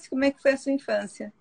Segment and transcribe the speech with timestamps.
[0.00, 1.32] falasse como é que foi a sua infância.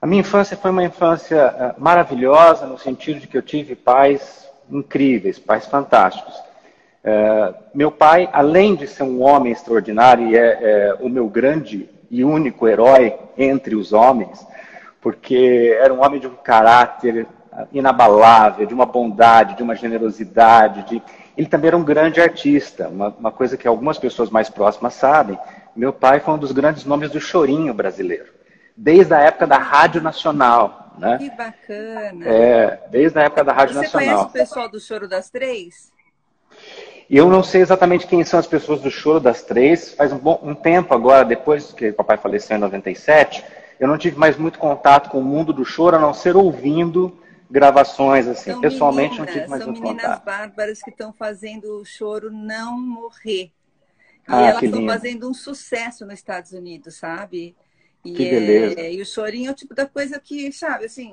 [0.00, 4.48] A minha infância foi uma infância eh, maravilhosa, no sentido de que eu tive pais
[4.70, 6.34] incríveis, pais fantásticos.
[7.04, 11.86] Uh, meu pai, além de ser um homem extraordinário, e é, é, o meu grande
[12.10, 14.46] e único herói entre os homens,
[15.02, 17.26] porque era um homem de um caráter
[17.70, 20.82] inabalável, de uma bondade, de uma generosidade.
[20.88, 21.02] De...
[21.36, 25.38] Ele também era um grande artista, uma, uma coisa que algumas pessoas mais próximas sabem.
[25.74, 28.32] Meu pai foi um dos grandes nomes do chorinho brasileiro,
[28.76, 30.92] desde a época da Rádio Nacional.
[30.98, 31.18] Né?
[31.18, 32.24] Que bacana!
[32.26, 34.06] É, desde a época da Rádio Você Nacional.
[34.06, 35.92] Você conhece o pessoal do Choro das Três?
[37.10, 39.92] Eu não sei exatamente quem são as pessoas do Choro das Três.
[39.94, 43.44] Faz um, bom, um tempo agora, depois que o papai faleceu em 97,
[43.78, 47.18] eu não tive mais muito contato com o mundo do choro, a não ser ouvindo
[47.50, 48.52] gravações, assim.
[48.52, 50.24] São Pessoalmente, meninas, não tive mais são muito meninas contato.
[50.24, 53.50] bárbaras que estão fazendo o choro não morrer.
[54.26, 57.56] E Ah, elas que estão fazendo um sucesso nos Estados Unidos, sabe?
[58.04, 58.86] E, Que é- beleza.
[58.92, 61.12] e o chorinho é o tipo da coisa que, sabe, assim,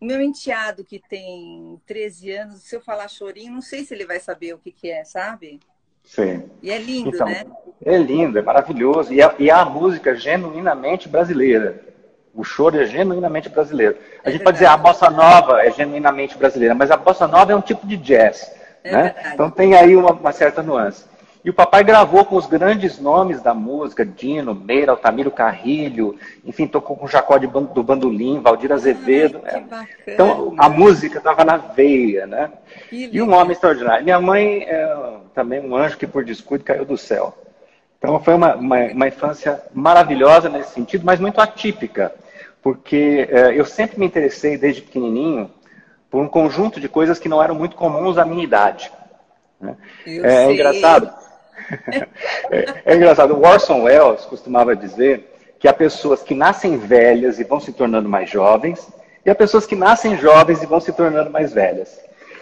[0.00, 4.06] o meu enteado que tem 13 anos, se eu falar chorinho, não sei se ele
[4.06, 5.60] vai saber o que, que é, sabe?
[6.04, 6.50] Sim.
[6.62, 7.44] E é lindo, Então, né?
[7.84, 9.12] é lindo, é maravilhoso.
[9.12, 11.80] E a, e a música genuinamente brasileira.
[12.34, 13.96] O choro é genuinamente brasileiro.
[14.24, 14.74] A É gente pode dizer verdade.
[14.74, 18.52] a bossa nova é genuinamente brasileira, mas a bossa nova é um tipo de jazz.
[18.84, 18.98] É né?
[18.98, 19.34] verdade.
[19.34, 21.04] Então tem aí uma, uma certa nuance.
[21.42, 26.66] E o papai gravou com os grandes nomes da música, Dino, Meira, Altamiro Carrilho, enfim,
[26.66, 29.40] tocou com Jacó de Ban- do Bandolim, Valdir Azevedo.
[29.44, 29.60] Ai, que É.
[29.60, 29.86] bacana.
[30.06, 32.50] Então a música estava na veia, né?
[32.92, 34.04] E um homem extraordinário.
[34.04, 37.34] Minha mãe é também um anjo que por descuido caiu do céu.
[37.98, 42.12] Então foi uma, uma, uma infância maravilhosa nesse sentido, mas muito atípica,
[42.62, 45.50] porque eh, eu sempre me interessei desde pequenininho
[46.10, 48.90] por um conjunto de coisas que não eram muito comuns à minha idade.
[49.60, 49.76] né?
[50.06, 50.54] É, sei.
[50.54, 51.10] engraçado.
[52.50, 53.34] é, é engraçado.
[53.34, 58.08] O Orson Welles costumava dizer que há pessoas que nascem velhas e vão se tornando
[58.08, 58.88] mais jovens,
[59.24, 62.00] e há pessoas que nascem jovens e vão se tornando mais velhas.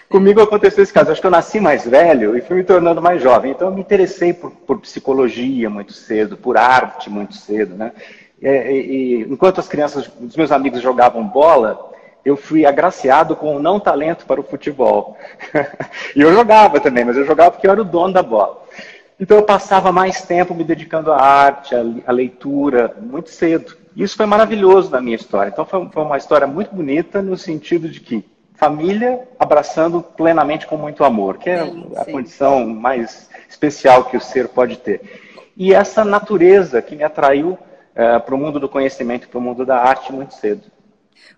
[0.09, 1.11] Comigo aconteceu esse caso.
[1.11, 3.51] Acho que eu nasci mais velho e fui me tornando mais jovem.
[3.51, 7.93] Então eu me interessei por, por psicologia muito cedo, por arte muito cedo, né?
[8.41, 11.91] E, e- e enquanto as crianças, os meus amigos jogavam bola,
[12.25, 15.17] eu fui agraciado com um não talento para o futebol.
[16.17, 18.63] e eu jogava também, mas eu jogava porque eu era o dono da bola.
[19.21, 23.77] Então eu passava mais tempo me dedicando à arte, à, leitura, muito cedo.
[23.97, 25.51] Isso foi maravilhoso na minha história.
[25.51, 28.25] Então foi, foi uma história muito bonita no sentido de que
[28.55, 31.61] família abraçando plenamente com muito amor, que é
[31.97, 32.13] a sim.
[32.13, 35.01] condição mais especial que o ser pode ter.
[35.57, 37.59] E essa natureza que me atraiu
[37.95, 40.71] eh, para o mundo do conhecimento, para o mundo da arte muito cedo.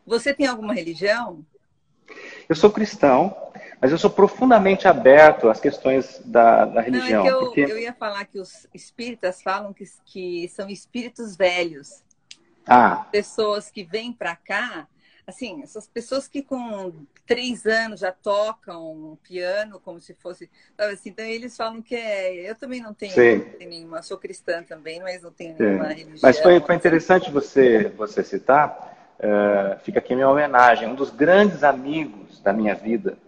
[0.06, 1.44] Você tem alguma religião?
[2.50, 3.36] Eu sou cristão,
[3.80, 7.24] mas eu sou profundamente aberto às questões da, da Não, religião.
[7.24, 7.60] é que eu, porque...
[7.60, 12.02] eu ia falar que os espíritas falam que, que são espíritos velhos.
[12.66, 14.88] Ah, Pessoas que vêm para cá,
[15.24, 16.92] assim, essas pessoas que com
[17.24, 20.50] três anos já tocam piano como se fosse.
[20.76, 22.50] assim, então eles falam que é.
[22.50, 25.62] Eu também não tenho, não tenho nenhuma, sou cristã também, mas não tenho sim.
[25.62, 26.18] nenhuma religião.
[26.20, 28.90] mas foi, foi interessante você, você citar.
[29.22, 30.88] Eh, fica aqui minha homenagem.
[30.88, 33.18] Um dos grandes amigos da minha vida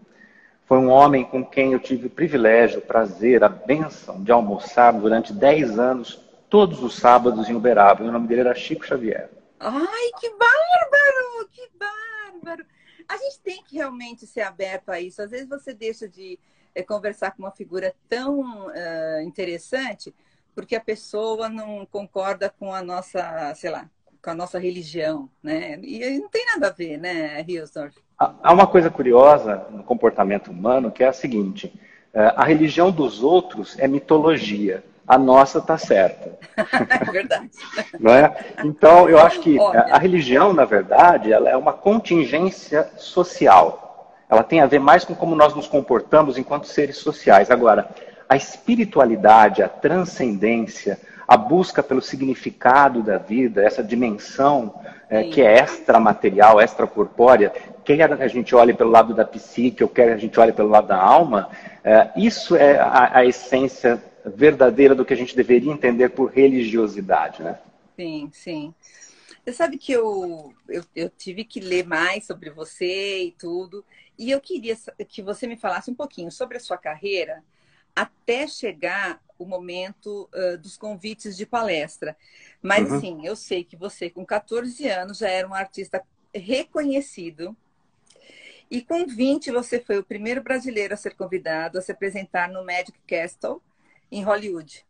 [0.64, 4.92] foi um homem com quem eu tive o privilégio, o prazer, a bênção de almoçar
[4.92, 8.02] durante 10 anos, todos os sábados em Uberaba.
[8.02, 9.30] E o nome dele era Chico Xavier.
[9.60, 11.48] Ai, que bárbaro!
[11.50, 12.64] Que bárbaro!
[13.06, 15.20] A gente tem que realmente ser aberto a isso.
[15.20, 16.38] Às vezes você deixa de
[16.74, 20.14] eh, conversar com uma figura tão ah, interessante
[20.54, 23.88] porque a pessoa não concorda com a nossa, sei lá,
[24.22, 25.78] com a nossa religião, né?
[25.82, 27.96] E não tem nada a ver, né, Hilsdorf?
[28.18, 31.72] Há uma coisa curiosa no comportamento humano que é a seguinte:
[32.14, 36.38] eh, a religião dos outros é mitologia, a nossa está certa.
[36.88, 37.50] É verdade.
[37.98, 38.54] não é?
[38.64, 44.12] Então, eu acho que a religião, na verdade, ela é uma contingência social.
[44.28, 47.50] Ela tem a ver mais com como nós nos comportamos enquanto seres sociais.
[47.50, 47.88] Agora,
[48.28, 50.98] a espiritualidade, a transcendência,
[51.32, 54.74] a busca pelo significado da vida, essa dimensão
[55.08, 55.30] Sim.
[55.30, 57.50] que é extramaterial, extracorpórea,
[57.82, 60.88] quer a gente olhe pelo lado da psique ou quer a gente olhe pelo lado
[60.88, 61.48] da alma,
[61.82, 67.42] eh, isso é a, a essência verdadeira do que a gente deveria entender por religiosidade,
[67.42, 67.58] né?
[67.96, 68.74] Sim, sim.
[69.42, 73.82] Você sabe que eu, eu, eu tive que ler mais sobre você e tudo,
[74.18, 74.76] e eu queria
[75.08, 77.42] que você me falasse um pouquinho sobre a sua carreira
[77.94, 82.16] até chegar o momento ah, dos convites de palestra.
[82.60, 82.96] Mas, Uhum.
[82.96, 86.02] assim, eu sei que você, com 14 anos, já era um artista
[86.34, 87.56] reconhecido.
[88.70, 92.64] E com 20, você foi o primeiro brasileiro a ser convidado a se apresentar no
[92.64, 93.60] Magic Castle,
[94.10, 94.86] em Hollywood.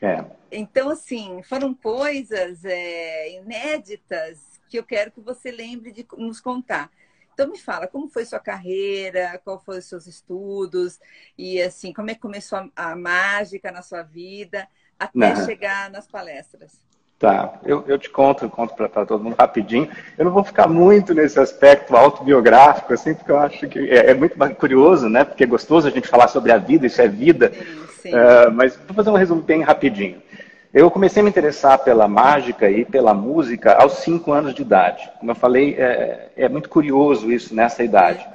[0.00, 0.24] É.
[0.50, 6.90] Então, assim, foram coisas é, inéditas que eu quero que você lembre de nos contar.
[7.34, 11.00] Então me fala, como foi sua carreira, qual foram os seus estudos
[11.36, 15.44] e assim, como é que começou a, a mágica na sua vida até não.
[15.44, 16.80] chegar nas palestras?
[17.18, 19.88] Tá, eu, eu te conto, eu conto para todo mundo rapidinho.
[20.16, 24.14] Eu não vou ficar muito nesse aspecto autobiográfico, assim, porque eu acho que é, é
[24.14, 25.24] muito curioso, né?
[25.24, 27.52] Porque é gostoso a gente falar sobre a vida, isso é vida.
[27.52, 28.14] Sim, sim.
[28.14, 30.22] Uh, mas vou fazer um resumo bem rapidinho.
[30.74, 35.08] Eu comecei a me interessar pela mágica e pela música aos cinco anos de idade.
[35.20, 38.26] Como eu falei, é, é muito curioso isso nessa idade.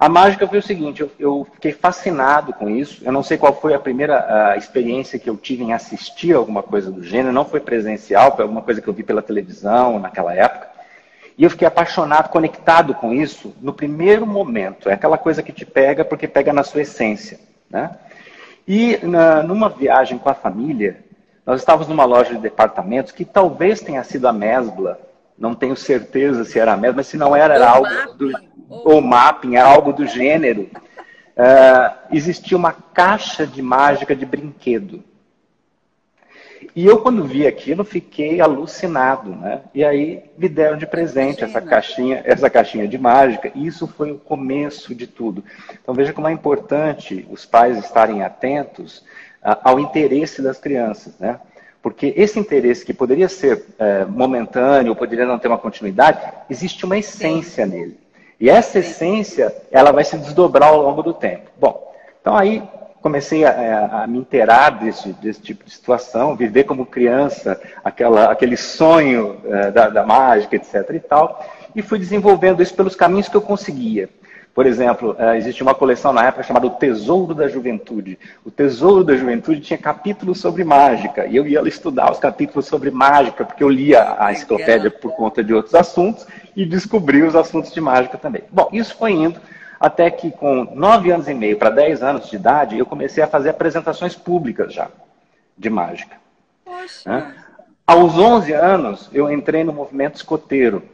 [0.00, 3.02] A mágica foi o seguinte, eu, eu, fiquei fascinado com isso.
[3.04, 6.62] Eu não sei qual foi a primeira a experiência que eu tive em assistir alguma
[6.62, 7.30] coisa do gênero.
[7.30, 10.70] Não foi presencial, foi alguma coisa que eu vi pela televisão naquela época.
[11.36, 14.88] E eu fiquei apaixonado, conectado com isso no primeiro momento.
[14.88, 17.38] É aquela coisa que te pega porque pega na sua essência.
[17.68, 17.90] Né?
[18.66, 21.11] E na, numa viagem com a família,
[21.44, 24.98] nós estávamos numa loja de departamentos que talvez tenha sido a Mesbla,
[25.36, 28.16] não tenho certeza se era a Mesbla, mas se não era, era algo mapping.
[28.16, 28.32] do
[28.68, 30.70] ou mapping, era algo do gênero.
[31.36, 35.02] Uh, existia uma caixa de mágica de brinquedo.
[36.74, 39.62] E eu, quando vi aquilo, fiquei alucinado, né?
[39.74, 43.50] E aí me deram de presente essa caixinha, essa caixinha de mágica.
[43.54, 45.44] E isso foi o começo de tudo.
[45.82, 49.04] Então veja como é importante os pais estarem atentos
[49.42, 51.40] ao interesse das crianças, né?
[51.82, 56.96] Porque esse interesse que poderia ser é, momentâneo, poderia não ter uma continuidade, existe uma
[56.96, 57.70] essência Sim.
[57.70, 57.98] nele.
[58.38, 61.50] E essa essência, ela vai se desdobrar ao longo do tempo.
[61.58, 62.62] Bom, então aí
[63.00, 68.56] comecei a, a, me inteirar desse, desse tipo de situação, viver como criança, aquela, aquele
[68.56, 70.88] sonho é, da, da mágica, etc.
[70.94, 71.44] e tal,
[71.74, 74.08] e fui desenvolvendo isso pelos caminhos que eu conseguia.
[74.54, 78.18] Por exemplo, uh, existe uma coleção na época chamada O Tesouro da Juventude.
[78.44, 81.26] O Tesouro da Juventude tinha capítulos sobre mágica.
[81.26, 85.42] E eu ia estudar os capítulos sobre mágica, porque eu lia a enciclopédia por conta
[85.42, 88.42] de outros assuntos e descobri os assuntos de mágica também.
[88.50, 89.40] Bom, isso foi indo
[89.80, 93.26] até que com nove anos e meio para dez anos de idade, eu comecei a
[93.26, 94.88] fazer apresentações públicas já
[95.58, 96.16] de mágica.
[96.64, 97.10] Poxa.
[97.10, 97.34] Né?
[97.84, 100.84] Aos 11 anos, eu entrei no movimento escoteiro,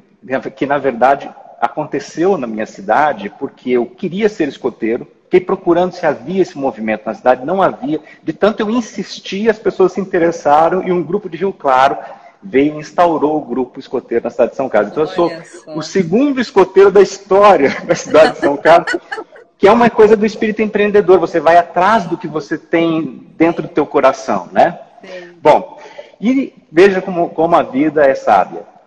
[0.56, 6.06] que na verdade aconteceu na minha cidade porque eu queria ser escoteiro, fiquei procurando se
[6.06, 8.00] havia esse movimento na cidade, não havia.
[8.22, 11.98] De tanto eu insistir, as pessoas se interessaram e um grupo de Rio Claro
[12.42, 14.92] veio e instaurou o grupo escoteiro na cidade de São Carlos.
[14.92, 15.32] Então eu sou
[15.74, 18.96] o segundo escoteiro da história da cidade de São Carlos,
[19.58, 21.18] que é uma coisa do espírito empreendedor.
[21.18, 24.78] Você vai atrás do que você tem dentro do teu coração, né?
[25.02, 25.34] Sim.
[25.42, 25.78] Bom,
[26.20, 28.77] e veja como, como a vida é sábia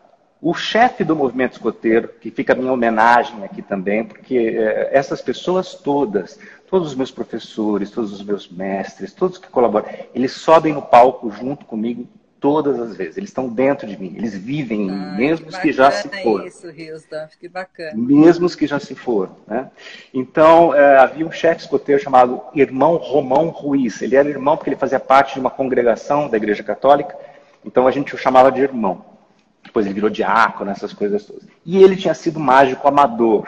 [0.41, 5.21] o chefe do movimento escoteiro, que fica a minha homenagem aqui também, porque é, essas
[5.21, 10.73] pessoas todas, todos os meus professores, todos os meus mestres, todos que colaboram, eles sobem
[10.73, 12.07] no palco junto comigo
[12.39, 13.17] todas as vezes.
[13.17, 16.47] Eles estão dentro de mim, eles vivem em mim, mesmo que, que já se foram.
[16.47, 17.91] Isso, Riosdorf, que bacana.
[17.95, 19.35] Mesmo que já se foram.
[19.45, 19.69] Né?
[20.11, 24.01] Então, é, havia um chefe escoteiro chamado Irmão Romão Ruiz.
[24.01, 27.15] Ele era irmão porque ele fazia parte de uma congregação da Igreja Católica,
[27.63, 29.10] então a gente o chamava de irmão.
[29.63, 31.43] Depois ele virou diácono, essas coisas todas.
[31.65, 33.47] E ele tinha sido mágico amador.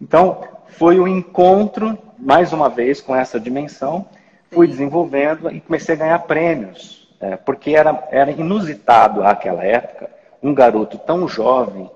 [0.00, 4.06] Então, foi um encontro, mais uma vez, com essa dimensão.
[4.50, 4.72] Fui Sim.
[4.72, 7.08] desenvolvendo e comecei a ganhar prêmios.
[7.20, 10.08] É, porque era, era inusitado àquela época
[10.40, 11.90] um garoto tão jovem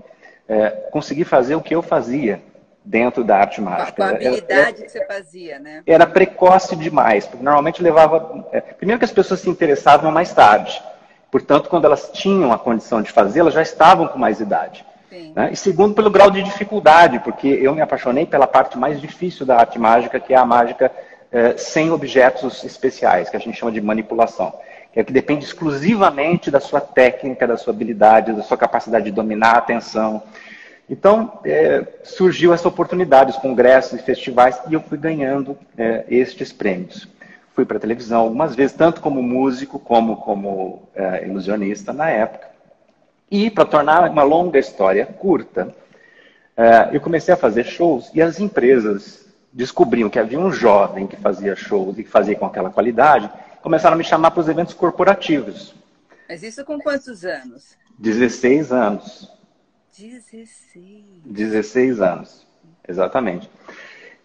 [0.48, 2.42] é, conseguir fazer o que eu fazia
[2.84, 3.92] dentro da arte mágica.
[3.92, 5.82] Com a habilidade era, que você fazia, né?
[5.86, 8.48] Era precoce demais, porque normalmente levava.
[8.52, 10.82] É, primeiro que as pessoas se interessavam mais tarde.
[11.32, 14.84] Portanto, quando elas tinham a condição de fazer, elas já estavam com mais idade.
[15.34, 15.48] Né?
[15.50, 19.56] E segundo, pelo grau de dificuldade, porque eu me apaixonei pela parte mais difícil da
[19.56, 20.92] arte mágica, que é a mágica
[21.32, 24.52] eh, sem objetos especiais, que a gente chama de manipulação.
[24.92, 29.10] Que é que depende exclusivamente da sua técnica, da sua habilidade, da sua capacidade de
[29.10, 30.22] dominar a atenção.
[30.88, 36.52] Então, eh, surgiu essa oportunidade, os congressos e festivais, e eu fui ganhando eh, estes
[36.52, 37.08] prêmios
[37.54, 42.48] fui para a televisão algumas vezes, tanto como músico como como é, ilusionista na época.
[43.30, 45.74] E para tornar uma longa história curta,
[46.56, 51.16] é, eu comecei a fazer shows e as empresas descobriam que havia um jovem que
[51.16, 53.30] fazia shows e que fazia com aquela qualidade,
[53.62, 55.74] começaram a me chamar para os eventos corporativos.
[56.28, 57.76] Mas isso com quantos anos?
[57.98, 59.30] 16 anos.
[59.96, 61.22] 16.
[61.24, 62.46] 16 anos,
[62.88, 63.50] exatamente.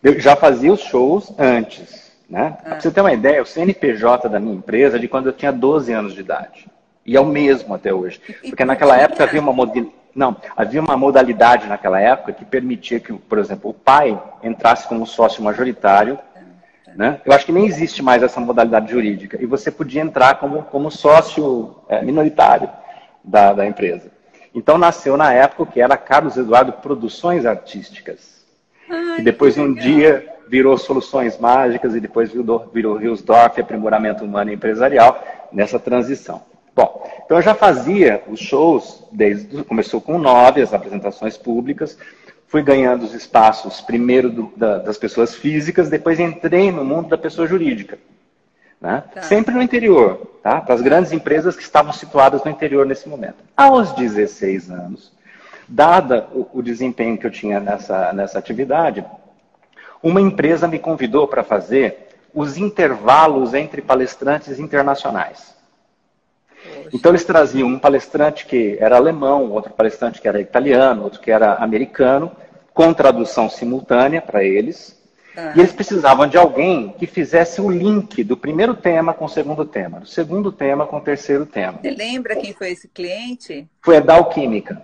[0.02, 2.07] Eu já fazia os shows antes.
[2.30, 2.58] Né?
[2.64, 2.70] É.
[2.70, 5.52] Para você ter uma ideia, o CNPJ da minha empresa é de quando eu tinha
[5.52, 6.68] 12 anos de idade.
[7.06, 8.20] E é o mesmo até hoje.
[8.50, 9.54] Porque naquela época havia uma
[10.14, 15.06] não, havia uma modalidade naquela época que permitia que, por exemplo, o pai entrasse como
[15.06, 16.18] sócio majoritário
[16.96, 17.22] Né?
[17.24, 19.38] Eu acho que nem existe mais essa modalidade jurídica.
[19.40, 22.68] E você podia entrar como, como sócio é, minoritário
[23.24, 24.10] da, da empresa.
[24.56, 28.44] Então nasceu na época que era Carlos Eduardo Produções Artísticas.
[28.90, 34.52] Ai, e depois um dia virou Soluções Mágicas e depois virou, virou Riosdorf, Aprimoramento Humano
[34.52, 36.42] e Empresarial, nessa transição.
[36.76, 41.98] Bom, então eu já fazia os shows, desde começou com nove, as apresentações públicas,
[42.48, 47.18] fui ganhando os espaços, primeiro do, da, das pessoas físicas, depois entrei no mundo da
[47.18, 47.98] pessoa jurídica.
[48.80, 49.04] Né?
[49.14, 49.24] Tá.
[49.24, 50.62] Sempre no interior, tá?
[50.62, 53.38] para as grandes empresas que estavam situadas no interior nesse momento.
[53.56, 55.12] Aos 16 anos,
[55.68, 59.04] dada o, o desempenho que eu tinha nessa, nessa atividade,
[60.02, 65.56] uma empresa me convidou para fazer os intervalos entre palestrantes internacionais.
[66.94, 71.32] Então eles traziam um palestrante que era alemão, outro palestrante que era italiano, outro que
[71.32, 72.32] era americano,
[72.74, 74.98] com tradução simultânea para eles.
[75.36, 75.54] Ah.
[75.56, 79.66] E eles precisavam de alguém que fizesse o link do primeiro tema com o segundo
[79.66, 81.80] tema, do segundo tema com o terceiro tema.
[81.82, 83.68] Você lembra quem foi esse cliente?
[83.82, 84.82] Foi a Dalquímica.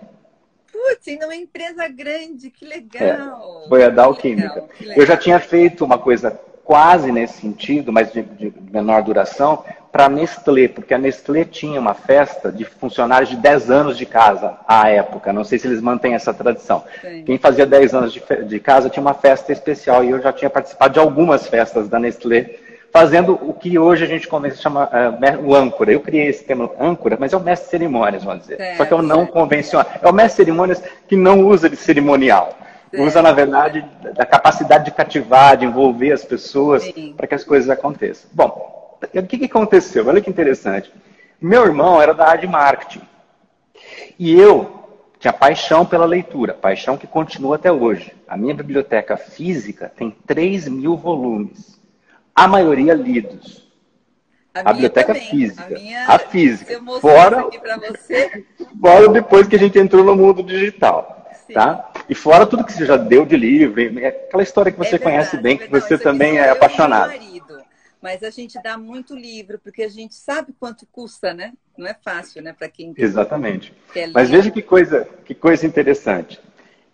[0.74, 3.62] Putz, ainda uma empresa grande, que legal!
[3.64, 4.64] É, foi a Dalquímica.
[4.96, 6.32] Eu já tinha feito uma coisa
[6.64, 9.62] quase nesse sentido, mas de, de menor duração,
[9.92, 14.04] para a Nestlé, porque a Nestlé tinha uma festa de funcionários de 10 anos de
[14.04, 15.32] casa à época.
[15.32, 16.82] Não sei se eles mantêm essa tradição.
[17.00, 17.22] Sim.
[17.22, 20.50] Quem fazia 10 anos de, de, casa tinha uma festa especial e eu já tinha
[20.50, 22.56] participado de algumas festas da Nestlé,
[22.94, 25.90] fazendo o que hoje a gente chama uh, o âncora.
[25.90, 28.56] Eu criei esse termo âncora, mas é o mestre de cerimônias, vamos dizer.
[28.56, 29.32] Certo, Só que é o não certo.
[29.32, 29.92] convencional.
[30.00, 32.56] É o mestre de cerimônias que não usa de cerimonial.
[32.96, 33.84] Usa, na verdade,
[34.14, 38.30] da capacidade de cativar, de envolver as pessoas para que as coisas aconteçam.
[38.32, 40.06] Bom, o que, que aconteceu?
[40.06, 40.92] Olha que interessante.
[41.40, 43.00] Meu irmão era da área de marketing.
[44.16, 44.70] E eu
[45.18, 48.12] tinha paixão pela leitura, paixão que continua até hoje.
[48.28, 51.73] A minha biblioteca física tem 3 mil volumes,
[52.34, 53.64] a maioria lidos.
[54.52, 55.28] A, a biblioteca também.
[55.28, 55.76] física.
[56.06, 56.80] A, a física.
[57.00, 57.46] Fora,
[58.80, 61.28] fora depois que a gente entrou no mundo digital.
[61.46, 61.54] Sim.
[61.54, 61.92] Tá?
[62.08, 65.04] E fora tudo que você já deu de livro, aquela história que você é verdade,
[65.04, 67.12] conhece bem, que você também é apaixonado
[68.04, 71.54] mas a gente dá muito livro, porque a gente sabe quanto custa, né?
[71.74, 73.72] Não é fácil, né, para quem Exatamente.
[73.94, 76.38] Quer mas veja que coisa, que coisa interessante.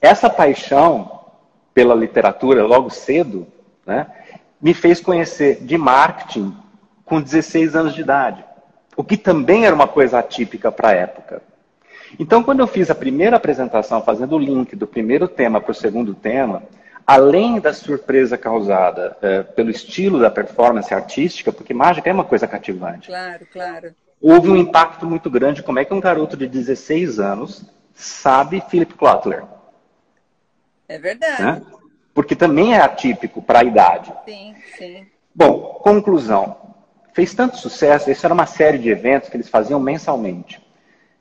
[0.01, 1.27] Essa paixão
[1.75, 3.45] pela literatura logo cedo,
[3.85, 4.07] né,
[4.61, 6.57] me fez conhecer de marketing
[7.05, 8.45] com 16 anos de idade,
[8.97, 11.43] o que também era uma coisa atípica para a época.
[12.19, 15.75] Então, quando eu fiz a primeira apresentação, fazendo o link do primeiro tema para o
[15.75, 16.63] segundo tema,
[17.07, 22.47] além da surpresa causada é, pelo estilo da performance artística, porque mágica é uma coisa
[22.47, 23.09] cativante.
[23.09, 23.95] Claro, claro.
[24.21, 25.63] Houve um impacto muito grande.
[25.63, 27.65] Como é que um garoto de 16 anos
[27.95, 29.45] sabe Philip Kotler?
[30.89, 31.43] É verdade.
[31.43, 31.63] Né?
[32.15, 34.13] Porque também é atípico para a idade.
[34.25, 35.07] Sim, sim.
[35.35, 36.57] Bom, conclusão.
[37.13, 40.61] Fez tanto sucesso, isso era uma série de eventos que eles faziam mensalmente.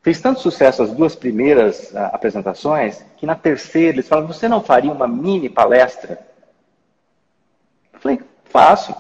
[0.01, 4.63] Fez tanto sucesso as duas primeiras uh, apresentações que na terceira eles falaram: você não
[4.63, 6.19] faria uma mini palestra?
[7.93, 8.95] Eu falei: faço.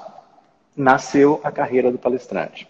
[0.75, 2.65] Nasceu a carreira do palestrante.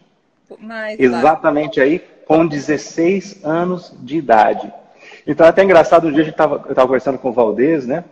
[0.57, 4.73] Mas, Exatamente aí, com 16 anos de idade.
[5.27, 7.85] Então, é até engraçado, um dia a gente tava, eu estava conversando com o Valdez,
[7.85, 8.03] né?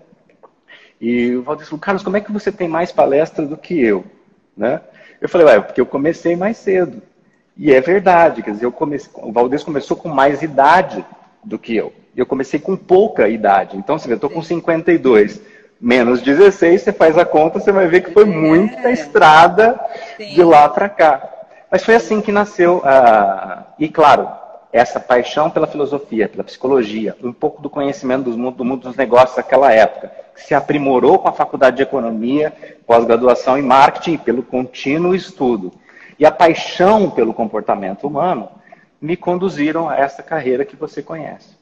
[1.00, 4.04] E o Valdez falou, Carlos, como é que você tem mais palestra do que eu?
[4.56, 4.82] Né?
[5.22, 7.02] Eu falei, ué, porque eu comecei mais cedo.
[7.56, 11.04] E é verdade, quer dizer, eu comecei, o Valdez começou com mais idade
[11.44, 11.94] do que eu.
[12.16, 13.78] Eu comecei com pouca idade.
[13.78, 15.42] Então, você vê, eu estou com 52
[15.80, 18.26] menos 16, você faz a conta, você vai ver que foi é.
[18.26, 19.80] muita estrada
[20.18, 20.34] Sim.
[20.34, 21.30] de lá para cá.
[21.72, 24.30] Mas foi assim que nasceu, uh, e claro,
[24.72, 28.96] essa paixão pela filosofia, pela psicologia, um pouco do conhecimento do mundo, do mundo dos
[28.96, 32.54] negócios daquela época, que se aprimorou com a faculdade de economia,
[32.86, 35.74] pós-graduação em marketing, pelo contínuo estudo
[36.20, 38.50] e a paixão pelo comportamento humano
[39.00, 41.56] me conduziram a essa carreira que você conhece.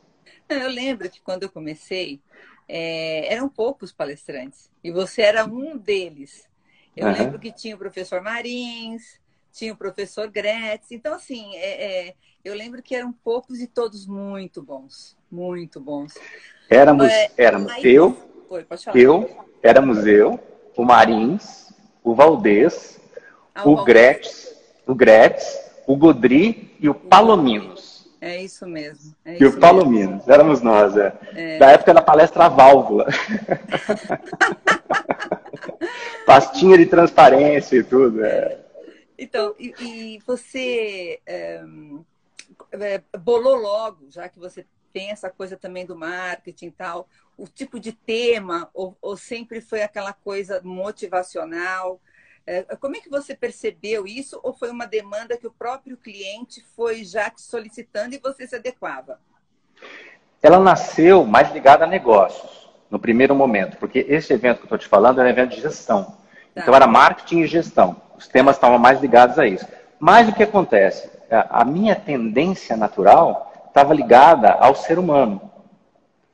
[0.47, 2.21] Eu lembro que quando eu comecei,
[2.67, 6.47] é, eram poucos palestrantes e você era um deles.
[6.95, 7.13] Eu uhum.
[7.13, 9.19] lembro que tinha o professor Marins,
[9.51, 10.91] tinha o professor Gretz.
[10.91, 12.13] Então, assim, é, é,
[12.45, 15.17] eu lembro que eram poucos e todos muito bons.
[15.31, 16.13] Muito bons.
[16.69, 18.15] Éramos, é, éramos aí, eu,
[18.47, 20.39] foi, eu, éramos eu,
[20.77, 21.73] o Marins,
[22.03, 23.01] o Valdez,
[23.53, 28.07] ah, o, o Gretz, o Gretz, o Godri e o Palominos.
[28.21, 29.15] É isso mesmo.
[29.25, 30.31] É e isso o Palominos, mesmo.
[30.31, 31.13] éramos nós, é.
[31.33, 31.57] é.
[31.57, 33.07] Da época da palestra Válvula.
[36.25, 38.23] Pastinha de transparência e tudo.
[38.23, 38.59] É.
[39.17, 41.63] Então, e, e você é, é,
[43.19, 47.79] bolou logo, já que você tem essa coisa também do marketing e tal, o tipo
[47.79, 51.99] de tema, ou, ou sempre foi aquela coisa motivacional?
[52.47, 56.63] É, como é que você percebeu isso ou foi uma demanda que o próprio cliente
[56.75, 59.19] foi já te solicitando e você se adequava?
[60.41, 64.77] Ela nasceu mais ligada a negócios, no primeiro momento, porque esse evento que eu estou
[64.77, 66.05] te falando era um evento de gestão.
[66.05, 66.61] Tá.
[66.61, 67.99] Então era marketing e gestão.
[68.15, 69.67] Os temas estavam mais ligados a isso.
[69.99, 71.09] Mas o que acontece?
[71.41, 75.41] A minha tendência natural estava ligada ao ser humano.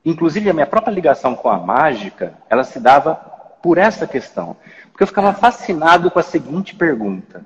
[0.04, 3.14] Inclusive, a minha própria ligação com a mágica, ela se dava
[3.62, 4.56] por essa questão.
[4.90, 7.44] Porque eu ficava fascinado com a seguinte pergunta: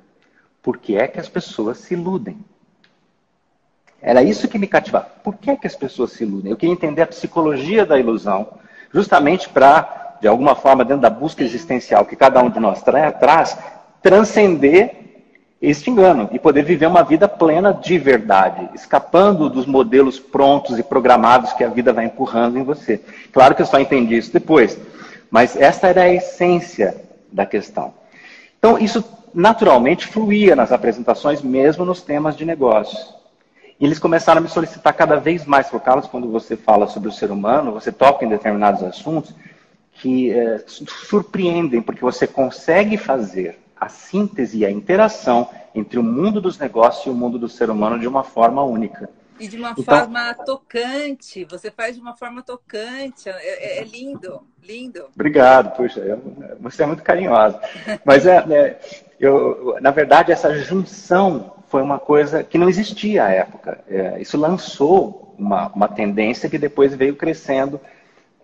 [0.62, 2.44] por que é que as pessoas se iludem?
[4.00, 5.06] Era isso que me cativava.
[5.22, 6.50] Por que é que as pessoas se iludem?
[6.50, 8.48] Eu queria entender a psicologia da ilusão,
[8.92, 13.10] justamente para, de alguma forma, dentro da busca existencial que cada um de nós tra
[13.12, 13.58] traz,
[14.02, 15.05] transcender
[15.68, 20.82] este engano e poder viver uma vida plena de verdade, escapando dos modelos prontos e
[20.82, 23.00] programados que a vida vai empurrando em você.
[23.32, 24.78] Claro que eu só entendi isso depois,
[25.28, 26.96] mas essa era a essência
[27.32, 27.94] da questão.
[28.58, 29.04] Então, isso
[29.34, 33.12] naturalmente fluía nas apresentações, mesmo nos temas de negócios.
[33.80, 37.12] E eles começaram a me solicitar cada vez mais, Carlos, quando você fala sobre o
[37.12, 39.34] ser humano, você toca em determinados assuntos
[39.94, 46.40] que é, surpreendem, porque você consegue fazer a síntese e a interação entre o mundo
[46.40, 49.08] dos negócios e o mundo do ser humano de uma forma única.
[49.38, 53.84] E de uma então, forma tocante, você faz de uma forma tocante, é, é, é
[53.84, 55.04] lindo, lindo.
[55.14, 56.18] Obrigado, puxa,
[56.58, 57.60] você é muito carinhosa.
[58.04, 58.80] Mas é, é,
[59.20, 63.84] eu, na verdade, essa junção foi uma coisa que não existia à época.
[63.88, 67.78] É, isso lançou uma, uma tendência que depois veio crescendo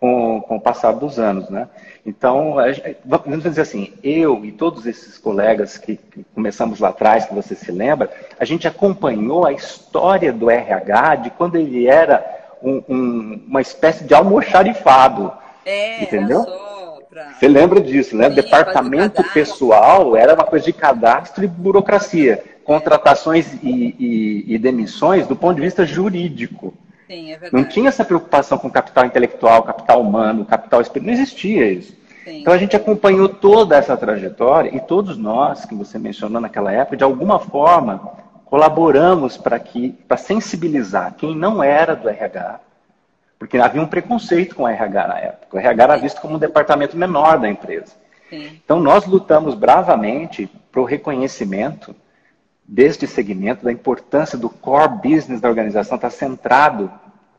[0.03, 1.69] com, com o passar dos anos, né?
[2.05, 2.57] Então,
[3.05, 7.55] vamos dizer assim, eu e todos esses colegas que, que, começamos lá atrás, que você
[7.55, 12.21] se lembra, a gente acompanhou a história do RH de quando ele era
[12.61, 15.33] um, um, uma espécie de almoxarifado,
[15.65, 16.45] é, entendeu?
[17.39, 18.29] Você lembra disso, né?
[18.29, 25.29] Sim, Departamento pessoal era uma coisa de cadastro e burocracia, contratações e, e, e demissões
[25.29, 26.75] do ponto de vista jurídico.
[27.13, 27.55] Sim, é verdade.
[27.55, 31.95] Não tinha essa preocupação com capital intelectual, capital humano, capital espiritual, não existia isso.
[32.25, 32.41] Sim.
[32.41, 36.97] Então a gente acompanhou toda essa trajetória e todos nós que você mencionou naquela época,
[36.97, 37.99] de alguma forma,
[38.47, 42.61] colaboramos para que para sensibilizar quem não era do RH,
[43.39, 45.57] porque havia um preconceito com o RH na época.
[45.57, 47.93] O RH era visto como um departamento menor da empresa.
[48.31, 48.59] Sim.
[48.65, 51.95] Então nós lutamos bravamente para o reconhecimento
[52.67, 56.91] deste segmento, da importância do core business da organização estar centrado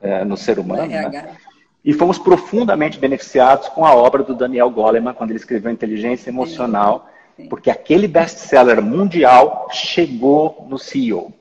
[0.03, 0.85] é, no ser humano.
[0.85, 1.35] Né?
[1.83, 7.09] E fomos profundamente beneficiados com a obra do Daniel Goleman, quando ele escreveu Inteligência Emocional,
[7.35, 7.43] Sim.
[7.43, 7.49] Sim.
[7.49, 11.33] porque aquele best-seller mundial chegou no CEO.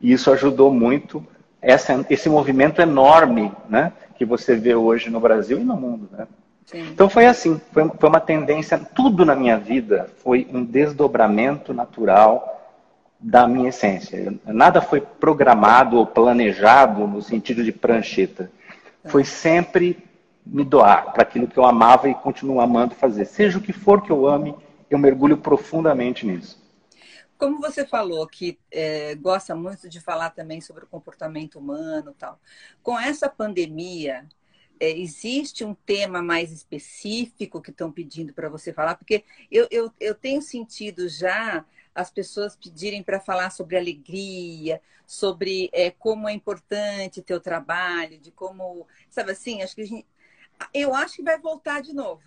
[0.00, 1.24] E isso ajudou muito
[1.60, 6.08] essa, esse movimento enorme né, que você vê hoje no Brasil e no mundo.
[6.12, 6.26] Né?
[6.74, 12.61] Então foi assim, foi, foi uma tendência, tudo na minha vida foi um desdobramento natural
[13.22, 14.34] da minha essência.
[14.44, 18.50] Nada foi programado ou planejado no sentido de prancheta.
[19.04, 19.96] Foi sempre
[20.44, 23.24] me doar para aquilo que eu amava e continuo amando fazer.
[23.24, 24.54] Seja o que for que eu ame,
[24.90, 26.60] eu mergulho profundamente nisso.
[27.38, 32.38] Como você falou que é, gosta muito de falar também sobre o comportamento humano tal,
[32.82, 34.26] com essa pandemia,
[34.78, 38.96] é, existe um tema mais específico que estão pedindo para você falar?
[38.96, 45.68] Porque eu, eu, eu tenho sentido já as pessoas pedirem para falar sobre alegria, sobre
[45.72, 50.06] é, como é importante ter o trabalho, de como, sabe assim, acho que gente,
[50.72, 52.22] eu acho que vai voltar de novo.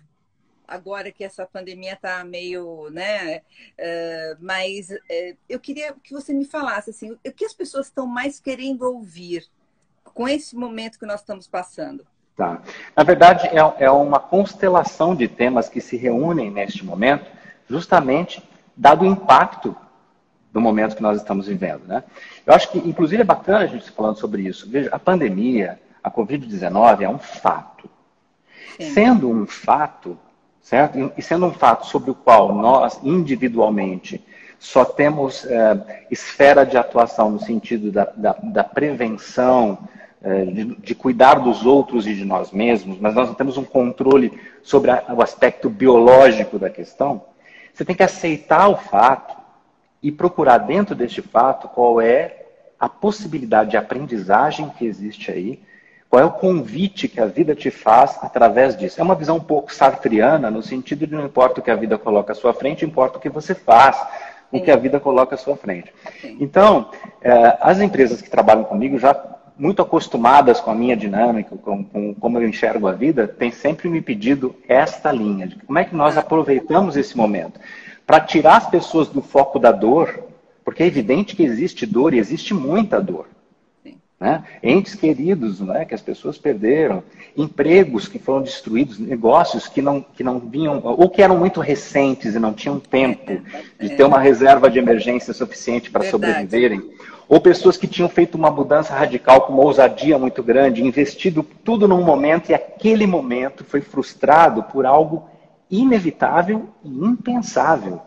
[0.68, 3.38] Agora que essa pandemia está meio, né?
[3.38, 8.04] Uh, mas uh, eu queria que você me falasse assim, o que as pessoas estão
[8.04, 9.48] mais querendo ouvir
[10.02, 12.04] com esse momento que nós estamos passando.
[12.36, 12.62] Tá.
[12.96, 17.30] Na verdade, é, é uma constelação de temas que se reúnem neste momento,
[17.68, 18.42] justamente
[18.76, 19.74] dado o impacto
[20.52, 21.86] do momento que nós estamos vivendo.
[21.86, 22.02] Né?
[22.44, 24.68] Eu acho que, inclusive, é bacana a gente falando sobre isso.
[24.68, 27.88] Veja, a pandemia, a Covid-19 é um fato.
[28.78, 28.90] Sim.
[28.92, 30.18] Sendo um fato,
[30.60, 31.12] certo?
[31.16, 34.24] E sendo um fato sobre o qual nós, individualmente,
[34.58, 39.78] só temos é, esfera de atuação no sentido da, da, da prevenção,
[40.22, 43.64] é, de, de, cuidar dos outros e de nós mesmos, mas nós não temos um
[43.64, 47.22] controle sobre a, o aspecto biológico da questão,
[47.76, 49.36] você tem que aceitar o fato
[50.02, 52.46] e procurar dentro deste fato qual é
[52.80, 55.60] a possibilidade de aprendizagem que existe aí,
[56.08, 58.98] qual é o convite que a vida te faz através disso.
[58.98, 61.98] É uma visão um pouco sartriana, no sentido de não importa o que a vida
[61.98, 64.02] coloca à sua frente, importa o que você faz
[64.50, 65.92] o que a vida coloca à sua frente.
[66.40, 69.12] Então, é, as empresas que trabalham comigo já
[69.58, 73.88] muito acostumadas com a minha dinâmica, com, com, como eu enxergo a vida, têm sempre
[73.88, 77.58] me pedido esta linha, de como é que nós aproveitamos esse momento.
[78.06, 80.24] para tirar as pessoas do foco da dor,
[80.64, 83.26] porque é evidente que existe dor e existe muita dor.
[84.18, 84.42] Né?
[84.62, 87.02] Entes queridos né, que as pessoas perderam,
[87.36, 92.34] empregos que foram destruídos, negócios que não, que não vinham, ou que eram muito recentes
[92.34, 93.42] e não tinham tempo
[93.78, 96.82] de ter uma reserva de emergência suficiente para sobreviverem,
[97.28, 101.88] ou pessoas que tinham feito uma mudança radical com uma ousadia muito grande, investido tudo
[101.88, 105.28] num momento e aquele momento foi frustrado por algo
[105.70, 108.00] inevitável e impensável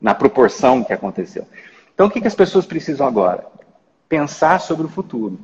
[0.00, 1.46] na proporção que aconteceu.
[1.94, 3.54] Então, o que, que as pessoas precisam agora?
[4.08, 5.40] pensar sobre o futuro.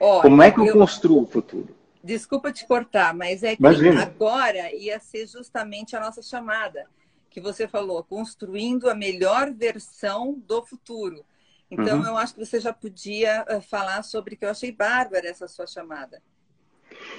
[0.00, 1.76] Olha, Como é que eu, eu, construo o futuro?
[2.02, 4.02] Desculpa te cortar, mas é que Imagina.
[4.02, 6.86] agora ia ser justamente a nossa chamada,
[7.28, 11.22] que você falou, construindo a melhor versão do futuro.
[11.70, 12.06] Então, uhum.
[12.06, 15.66] eu acho que você já podia uh, falar sobre que eu achei bárbara essa sua
[15.66, 16.20] chamada.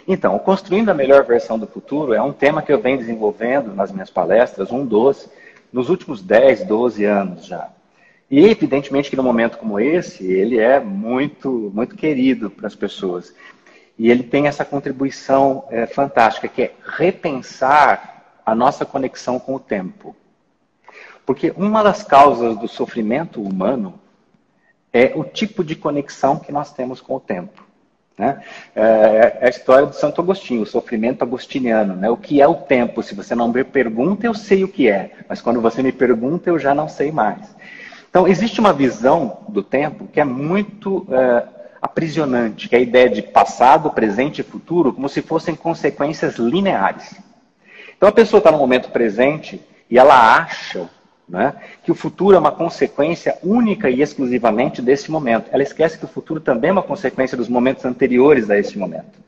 [0.07, 3.91] Então, construindo a melhor versão do futuro é um tema que eu venho desenvolvendo nas
[3.91, 5.29] minhas palestras, um dos,
[5.71, 7.69] nos últimos 10, 12 anos já.
[8.29, 13.33] E evidentemente que num momento como esse, ele é muito, muito querido para as pessoas.
[13.97, 19.59] E ele tem essa contribuição é, fantástica, que é repensar a nossa conexão com o
[19.59, 20.15] tempo.
[21.25, 24.00] Porque uma das causas do sofrimento humano
[24.93, 27.63] é o tipo de conexão que nós temos com o tempo.
[28.17, 28.41] Né?
[28.75, 31.95] É, é a história do Santo Agostinho, o sofrimento agostiniano.
[31.95, 32.09] Né?
[32.09, 33.01] O que é o tempo?
[33.01, 35.11] Se você não me pergunta, eu sei o que é.
[35.27, 37.55] Mas quando você me pergunta, eu já não sei mais.
[38.09, 41.43] Então, existe uma visão do tempo que é muito é,
[41.81, 47.15] aprisionante, que é a ideia de passado, presente e futuro como se fossem consequências lineares.
[47.95, 50.89] Então, a pessoa está no momento presente e ela acha
[51.31, 55.49] né, que o futuro é uma consequência única e exclusivamente desse momento.
[55.51, 59.21] Ela esquece que o futuro também é uma consequência dos momentos anteriores a esse momento.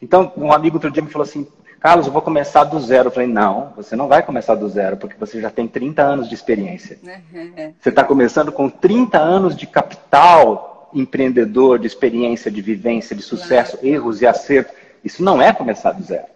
[0.00, 1.46] Então, um amigo outro dia me falou assim:
[1.80, 3.08] Carlos, eu vou começar do zero.
[3.08, 6.28] Eu falei, não, você não vai começar do zero, porque você já tem 30 anos
[6.28, 6.98] de experiência.
[7.78, 13.76] Você está começando com 30 anos de capital empreendedor, de experiência, de vivência, de sucesso,
[13.76, 13.86] claro.
[13.86, 14.74] erros e acertos.
[15.02, 16.26] Isso não é começar do zero.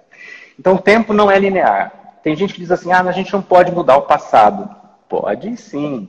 [0.58, 2.18] Então, o tempo não é linear.
[2.22, 4.68] Tem gente que diz assim, ah, a gente não pode mudar o passado.
[5.08, 6.08] Pode sim.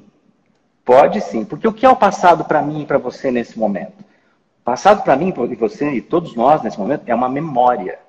[0.84, 1.46] Pode sim.
[1.46, 4.02] Porque o que é o passado para mim e para você nesse momento?
[4.62, 8.00] O passado para mim e você e todos nós nesse momento é uma memória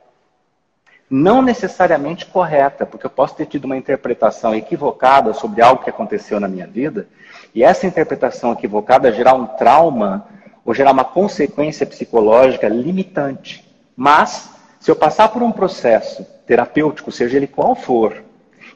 [1.10, 6.38] não necessariamente correta, porque eu posso ter tido uma interpretação equivocada sobre algo que aconteceu
[6.38, 7.08] na minha vida,
[7.52, 10.24] e essa interpretação equivocada gerar um trauma
[10.64, 13.68] ou gerar uma consequência psicológica limitante.
[13.96, 18.22] Mas, se eu passar por um processo terapêutico, seja ele qual for,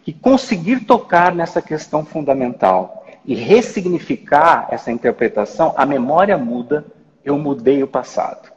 [0.07, 6.85] e conseguir tocar nessa questão fundamental e ressignificar essa interpretação, a memória muda,
[7.25, 8.53] eu mudei o passado.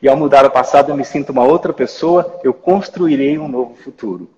[0.00, 3.74] E ao mudar o passado, eu me sinto uma outra pessoa, eu construirei um novo
[3.74, 4.30] futuro.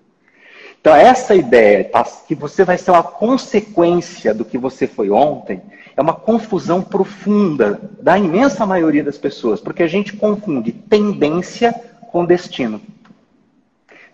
[0.81, 5.61] Então, essa ideia tá, que você vai ser uma consequência do que você foi ontem,
[5.95, 11.73] é uma confusão profunda da imensa maioria das pessoas, porque a gente confunde tendência
[12.11, 12.81] com destino.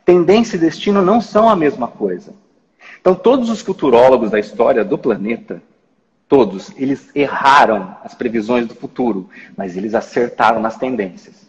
[0.05, 2.33] Tendência e destino não são a mesma coisa.
[3.01, 5.61] Então, todos os futurólogos da história do planeta
[6.27, 6.71] Todos.
[6.75, 11.45] Eles erraram as previsões do futuro, mas eles acertaram nas tendências.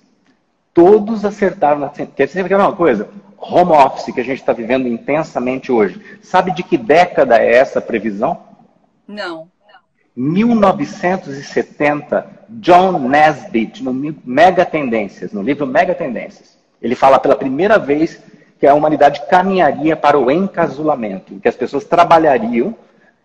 [0.74, 2.16] Todos acertaram nas tendências.
[2.16, 3.08] Quer dizer uma coisa?
[3.38, 5.98] Home office que a gente está vivendo intensamente hoje.
[6.22, 8.38] Sabe de que década é essa previsão?
[9.08, 9.48] Não.
[10.14, 13.92] 1970, John Nesbitt, no
[14.24, 16.56] Mega Tendências, no livro Mega Tendências.
[16.82, 18.20] Ele fala pela primeira vez
[18.58, 22.74] que a humanidade caminharia para o encasulamento, que as pessoas trabalhariam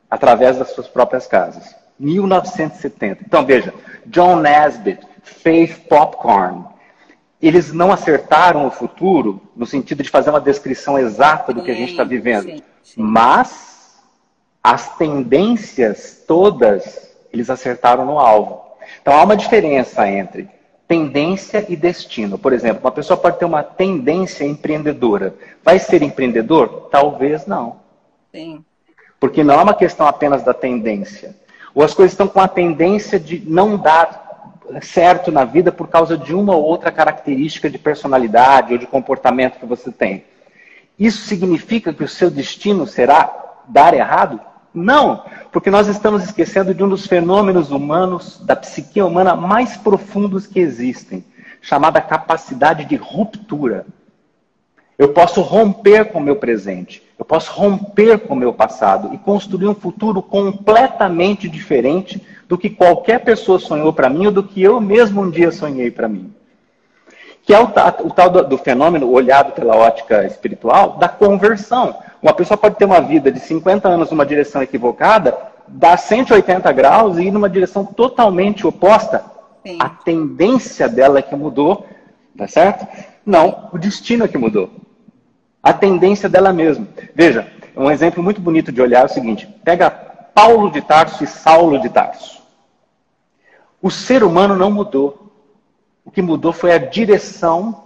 [0.09, 1.75] através das suas próprias casas.
[1.99, 3.23] 1970.
[3.25, 3.73] Então veja,
[4.05, 6.65] John Nesbitt, Faith Popcorn.
[7.41, 11.73] Eles não acertaram o futuro no sentido de fazer uma descrição exata do que a
[11.73, 12.43] gente está vivendo.
[12.43, 13.01] Sim, sim.
[13.01, 13.99] Mas
[14.63, 18.61] as tendências todas, eles acertaram no alvo.
[19.01, 20.49] Então há uma diferença entre
[20.91, 22.37] tendência e destino.
[22.37, 25.33] Por exemplo, uma pessoa pode ter uma tendência empreendedora.
[25.63, 26.89] Vai ser empreendedor?
[26.91, 27.77] Talvez não.
[28.29, 28.61] Sim.
[29.17, 31.33] Porque não é uma questão apenas da tendência.
[31.73, 36.17] Ou as coisas estão com a tendência de não dar certo na vida por causa
[36.17, 40.25] de uma ou outra característica de personalidade ou de comportamento que você tem.
[40.99, 43.33] Isso significa que o seu destino será
[43.65, 44.41] dar errado?
[44.73, 50.47] Não, porque nós estamos esquecendo de um dos fenômenos humanos, da psique humana mais profundos
[50.47, 51.25] que existem,
[51.61, 53.85] chamada capacidade de ruptura.
[54.97, 57.03] Eu posso romper com o meu presente.
[57.17, 62.69] Eu posso romper com o meu passado e construir um futuro completamente diferente do que
[62.69, 66.33] qualquer pessoa sonhou para mim ou do que eu mesmo um dia sonhei para mim.
[67.43, 71.95] que é o, o tal do, do, fenômeno olhado pela ótica espiritual da conversão.
[72.21, 75.35] Uma pessoa pode ter uma vida de 50 anos numa direção equivocada,
[75.67, 79.25] dar 180 graus e ir numa direção totalmente oposta.
[79.65, 79.77] Sim.
[79.79, 81.85] A tendência dela é que mudou,
[82.37, 82.85] tá certo?
[83.25, 84.69] Não, o destino é que mudou.
[85.63, 86.87] A tendência dela mesma.
[87.15, 91.27] Veja, um exemplo muito bonito de olhar é o seguinte: pega Paulo de Tarso e
[91.27, 92.41] Saulo de Tarso.
[93.81, 95.31] O ser humano não mudou.
[96.03, 97.83] O que mudou foi a direção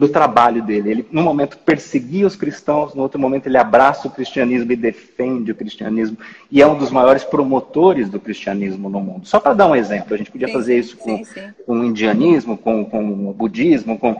[0.00, 0.90] do trabalho dele.
[0.90, 5.52] Ele, num momento, perseguia os cristãos, no outro momento, ele abraça o cristianismo e defende
[5.52, 6.16] o cristianismo.
[6.50, 9.28] E é um dos maiores promotores do cristianismo no mundo.
[9.28, 11.52] Só para dar um exemplo, a gente podia sim, fazer isso com, sim, sim.
[11.66, 13.98] com o indianismo, com, com o budismo.
[13.98, 14.16] Com...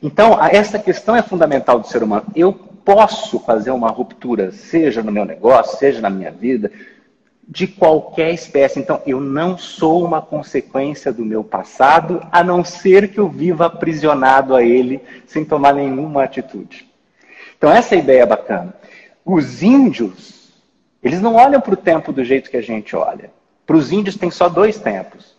[0.00, 2.26] Então, essa questão é fundamental do ser humano.
[2.32, 6.70] Eu posso fazer uma ruptura, seja no meu negócio, seja na minha vida,
[7.46, 8.80] de qualquer espécie.
[8.80, 13.66] Então, eu não sou uma consequência do meu passado, a não ser que eu viva
[13.66, 16.90] aprisionado a ele sem tomar nenhuma atitude.
[17.56, 18.74] Então, essa é a ideia bacana.
[19.24, 20.52] Os índios,
[21.02, 23.30] eles não olham para o tempo do jeito que a gente olha.
[23.64, 25.36] Para os índios tem só dois tempos: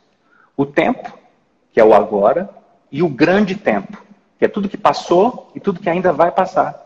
[0.56, 1.18] o tempo,
[1.72, 2.50] que é o agora,
[2.92, 4.02] e o grande tempo,
[4.40, 6.86] que é tudo que passou e tudo que ainda vai passar.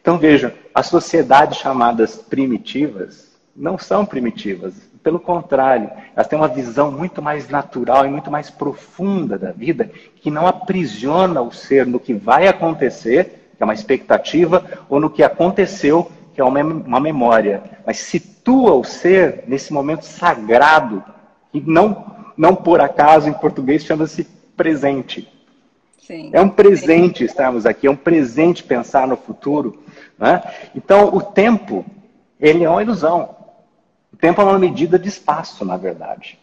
[0.00, 3.27] Então veja, as sociedades chamadas primitivas,
[3.58, 4.74] não são primitivas.
[5.02, 9.90] Pelo contrário, elas têm uma visão muito mais natural e muito mais profunda da vida,
[10.16, 15.10] que não aprisiona o ser no que vai acontecer, que é uma expectativa, ou no
[15.10, 21.02] que aconteceu, que é uma memória, mas situa o ser nesse momento sagrado,
[21.50, 24.24] que não, não por acaso em português chama-se
[24.56, 25.28] presente.
[25.98, 26.30] Sim.
[26.32, 29.82] É um presente estarmos aqui, é um presente pensar no futuro.
[30.18, 30.42] Né?
[30.74, 31.84] Então, o tempo,
[32.40, 33.37] ele é uma ilusão.
[34.20, 36.38] Tempo é uma medida de espaço, na verdade.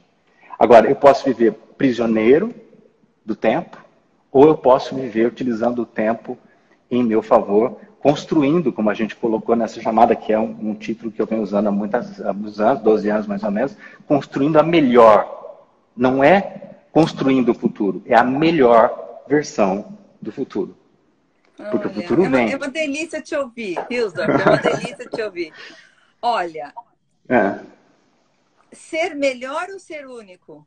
[0.58, 2.54] Agora, eu posso viver prisioneiro
[3.26, 3.78] do tempo,
[4.32, 6.38] ou eu posso viver utilizando o tempo
[6.90, 11.12] em meu favor, construindo, como a gente colocou nessa chamada, que é um, um título
[11.12, 12.22] que eu venho usando há muitos
[12.60, 13.76] anos, 12 anos mais ou menos,
[14.08, 15.64] construindo a melhor.
[15.98, 16.62] Não é
[16.92, 20.78] construindo o futuro, é a melhor versão do futuro.
[21.58, 22.52] Porque Olha, o futuro é vem.
[22.52, 25.54] É uma delícia te ouvir, Hilsdorf, é uma delícia te ouvir.
[26.22, 26.74] Olha,
[27.30, 27.60] é.
[28.72, 30.66] Ser melhor ou ser único?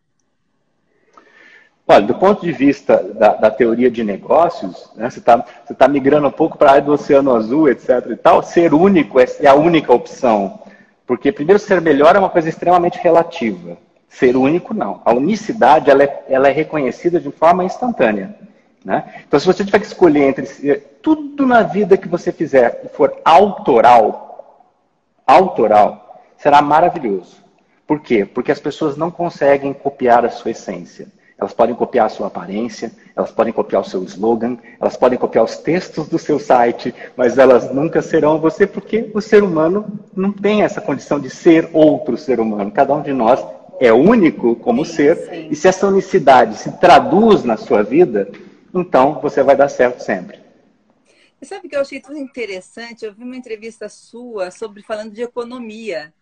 [1.86, 5.88] Olha, do ponto de vista da, da teoria de negócios, né, você está você tá
[5.88, 8.06] migrando um pouco para a área do Oceano Azul, etc.
[8.10, 10.60] e tal, ser único é, é a única opção.
[11.06, 13.78] Porque, primeiro, ser melhor é uma coisa extremamente relativa.
[14.06, 15.00] Ser único, não.
[15.04, 18.36] A unicidade ela é, ela é reconhecida de forma instantânea.
[18.84, 19.22] Né?
[19.26, 23.18] Então, se você tiver que escolher entre tudo na vida que você fizer e for
[23.24, 24.68] autoral,
[25.26, 26.07] autoral,
[26.38, 27.36] será maravilhoso.
[27.86, 28.24] Por quê?
[28.24, 31.08] Porque as pessoas não conseguem copiar a sua essência.
[31.38, 35.44] Elas podem copiar a sua aparência, elas podem copiar o seu slogan, elas podem copiar
[35.44, 40.32] os textos do seu site, mas elas nunca serão você porque o ser humano não
[40.32, 42.72] tem essa condição de ser outro ser humano.
[42.72, 43.44] Cada um de nós
[43.78, 45.48] é único como sim, ser, sim.
[45.48, 48.28] e se essa unicidade se traduz na sua vida,
[48.74, 50.40] então você vai dar certo sempre.
[51.40, 53.04] Você sabe que eu achei tudo interessante?
[53.04, 56.12] Eu vi uma entrevista sua sobre falando de economia.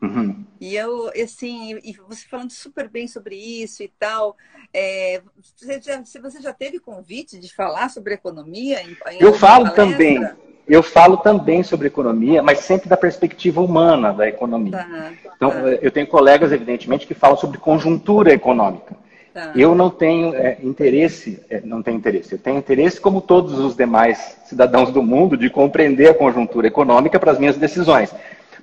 [0.00, 0.44] Uhum.
[0.60, 4.36] E eu, assim, e você falando super bem sobre isso e tal.
[4.72, 5.22] É,
[5.56, 8.82] você, já, você já teve convite de falar sobre economia?
[8.82, 9.86] Em, em eu falo palestra?
[9.86, 10.28] também.
[10.68, 14.72] Eu falo também sobre economia, mas sempre da perspectiva humana da economia.
[14.72, 15.58] Tá, então, tá.
[15.80, 18.96] eu tenho colegas, evidentemente, que falam sobre conjuntura econômica.
[19.32, 19.52] Tá.
[19.54, 23.76] Eu não tenho é, interesse, é, não tenho interesse, eu tenho interesse, como todos os
[23.76, 28.12] demais cidadãos do mundo, de compreender a conjuntura econômica para as minhas decisões.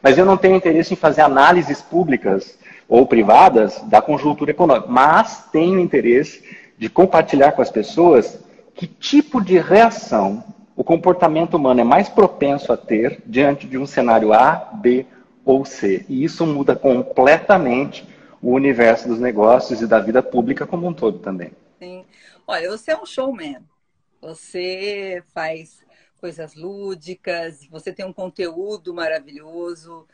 [0.03, 4.87] Mas eu não tenho interesse em fazer análises públicas ou privadas da conjuntura econômica.
[4.89, 6.43] Mas tenho interesse
[6.77, 8.37] de compartilhar com as pessoas
[8.75, 10.43] que tipo de reação
[10.75, 15.05] o comportamento humano é mais propenso a ter diante de um cenário A, B
[15.45, 16.03] ou C.
[16.09, 18.07] E isso muda completamente
[18.41, 21.51] o universo dos negócios e da vida pública como um todo também.
[21.79, 22.03] Sim.
[22.45, 23.59] Olha, você é um showman.
[24.19, 25.82] Você faz
[26.23, 30.07] coisas lúdicas, você tem um conteúdo maravilhoso,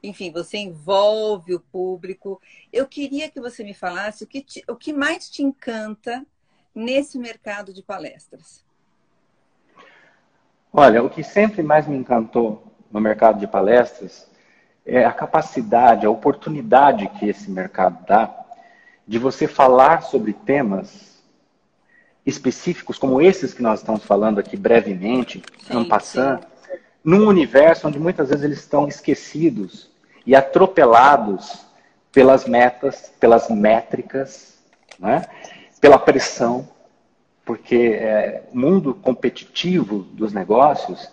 [0.00, 2.40] enfim, você envolve o público.
[2.72, 6.24] Eu queria que você me falasse o que, te, o que mais te encanta
[6.72, 8.64] nesse mercado de palestras.
[10.72, 14.30] Olha, o que sempre mais me encantou no mercado de palestras
[14.84, 18.32] é a capacidade, a oportunidade que esse mercado dá
[19.04, 21.15] de você falar sobre temas
[22.26, 26.78] específicos, como esses que nós estamos falando aqui brevemente, sim, passando, sim.
[27.04, 29.88] num universo onde muitas vezes eles estão esquecidos
[30.26, 31.64] e atropelados
[32.12, 34.58] pelas metas, pelas métricas,
[34.98, 35.24] né?
[35.80, 36.68] pela pressão.
[37.44, 41.08] porque é, o mundo competitivo dos negócios,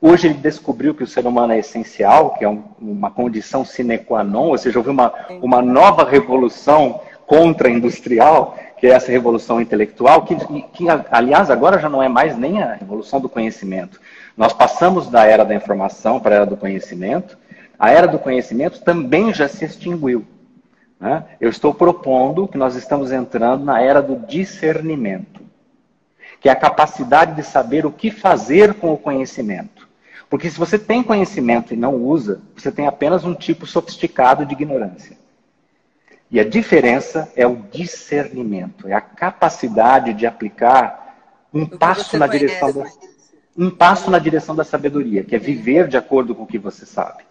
[0.00, 3.98] hoje ele descobriu que o ser humano é essencial, que é um, uma condição sine
[3.98, 10.24] qua non, ou seja, houve uma, uma nova revolução contra-industrial, que é essa revolução intelectual,
[10.24, 10.36] que,
[10.72, 14.00] que, aliás, agora já não é mais nem a revolução do conhecimento.
[14.36, 17.38] Nós passamos da era da informação para a era do conhecimento.
[17.78, 20.26] A era do conhecimento também já se extinguiu.
[21.00, 21.24] Né?
[21.40, 25.40] Eu estou propondo que nós estamos entrando na era do discernimento,
[26.40, 29.86] que é a capacidade de saber o que fazer com o conhecimento.
[30.28, 34.52] Porque se você tem conhecimento e não usa, você tem apenas um tipo sofisticado de
[34.52, 35.16] ignorância.
[36.30, 41.14] E a diferença é o discernimento, é a capacidade de aplicar
[41.54, 42.46] um passo na conhece.
[42.46, 42.90] direção da,
[43.56, 46.84] um passo na direção da sabedoria, que é viver de acordo com o que você
[46.84, 47.22] sabe.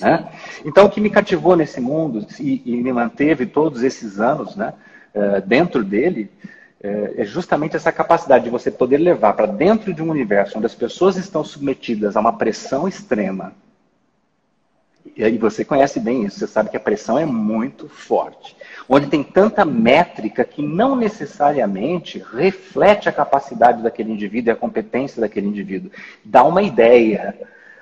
[0.00, 0.28] Né?
[0.64, 4.72] Então, o que me cativou nesse mundo e, e me manteve todos esses anos né,
[5.14, 6.30] uh, dentro dele
[6.84, 10.66] uh, é justamente essa capacidade de você poder levar para dentro de um universo onde
[10.66, 13.54] as pessoas estão submetidas a uma pressão extrema,
[15.16, 18.54] e você conhece bem isso, você sabe que a pressão é muito forte.
[18.86, 25.20] Onde tem tanta métrica que não necessariamente reflete a capacidade daquele indivíduo e a competência
[25.20, 25.90] daquele indivíduo.
[26.22, 27.34] Dá uma ideia,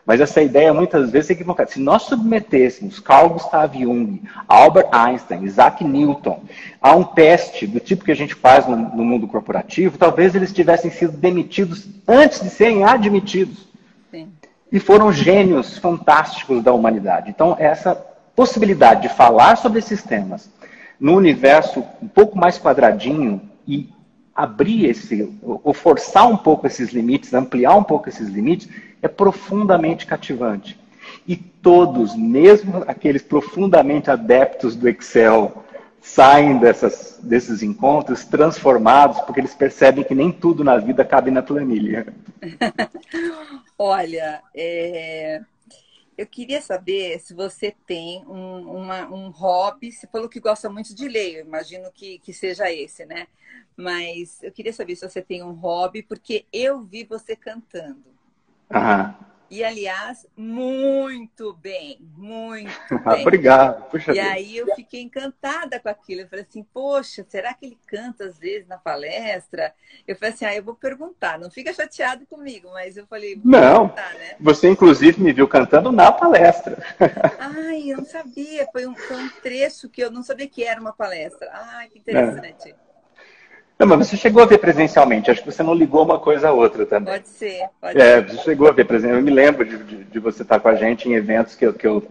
[0.07, 1.69] mas essa ideia muitas vezes é equivocada.
[1.69, 6.41] Se nós submetêssemos Carl Gustav Jung, Albert Einstein, Isaac Newton
[6.81, 10.53] a um teste do tipo que a gente faz no, no mundo corporativo, talvez eles
[10.53, 13.67] tivessem sido demitidos antes de serem admitidos.
[14.13, 14.29] Sim
[14.71, 17.31] e foram gênios fantásticos da humanidade.
[17.31, 17.95] Então, essa
[18.35, 20.51] possibilidade de falar sobre esses temas
[20.99, 23.89] no universo um pouco mais quadradinho e
[24.35, 28.69] abrir esse, ou forçar um pouco esses limites, ampliar um pouco esses limites,
[29.01, 30.79] é profundamente cativante.
[31.27, 35.65] E todos, mesmo aqueles profundamente adeptos do Excel,
[36.01, 41.43] saem dessas, desses encontros transformados, porque eles percebem que nem tudo na vida cabe na
[41.43, 42.07] planilha.
[43.79, 45.43] Olha, é...
[46.17, 49.91] eu queria saber se você tem um, uma, um hobby.
[49.91, 53.27] Você falou que gosta muito de ler, eu imagino que, que seja esse, né?
[53.77, 58.05] Mas eu queria saber se você tem um hobby, porque eu vi você cantando.
[58.73, 59.34] Aham.
[59.51, 63.21] E, aliás, muito bem, muito bem.
[63.23, 63.89] Obrigado.
[63.91, 64.27] Puxa e Deus.
[64.27, 66.23] aí eu fiquei encantada com aquilo.
[66.23, 69.75] Eu falei assim, poxa, será que ele canta às vezes na palestra?
[70.09, 71.39] Eu falei assim, ah, eu vou perguntar.
[71.39, 73.89] Não fica chateado comigo, mas eu falei, não.
[73.89, 74.37] Né?
[74.41, 76.83] Você, inclusive, me viu cantando na palestra.
[77.39, 78.67] Ai, eu não sabia.
[78.73, 81.51] Foi um, foi um trecho que eu não sabia que era uma palestra.
[81.53, 82.71] Ai, que interessante.
[82.71, 82.84] É.
[83.79, 85.31] Não, mas você chegou a ver presencialmente.
[85.31, 87.15] Acho que você não ligou uma coisa a outra também.
[87.15, 88.29] Pode ser, pode é, ser.
[88.29, 89.29] Você chegou a ver presencialmente.
[89.29, 91.73] Eu me lembro de, de, de, você estar com a gente em eventos que eu...
[91.73, 92.03] Que eu,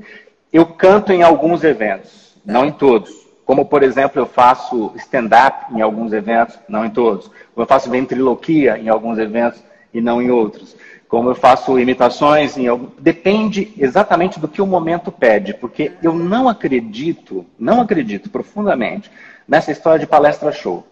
[0.52, 2.54] eu canto em alguns eventos, tá.
[2.54, 3.24] não em todos.
[3.46, 7.28] Como, por exemplo, eu faço stand-up em alguns eventos, não em todos.
[7.28, 10.76] Como eu faço ventriloquia em alguns eventos e não em outros.
[11.08, 12.92] Como eu faço imitações em alguns...
[13.00, 15.54] Depende exatamente do que o momento pede.
[15.54, 19.10] Porque eu não acredito, não acredito profundamente
[19.48, 20.86] nessa história de palestra show.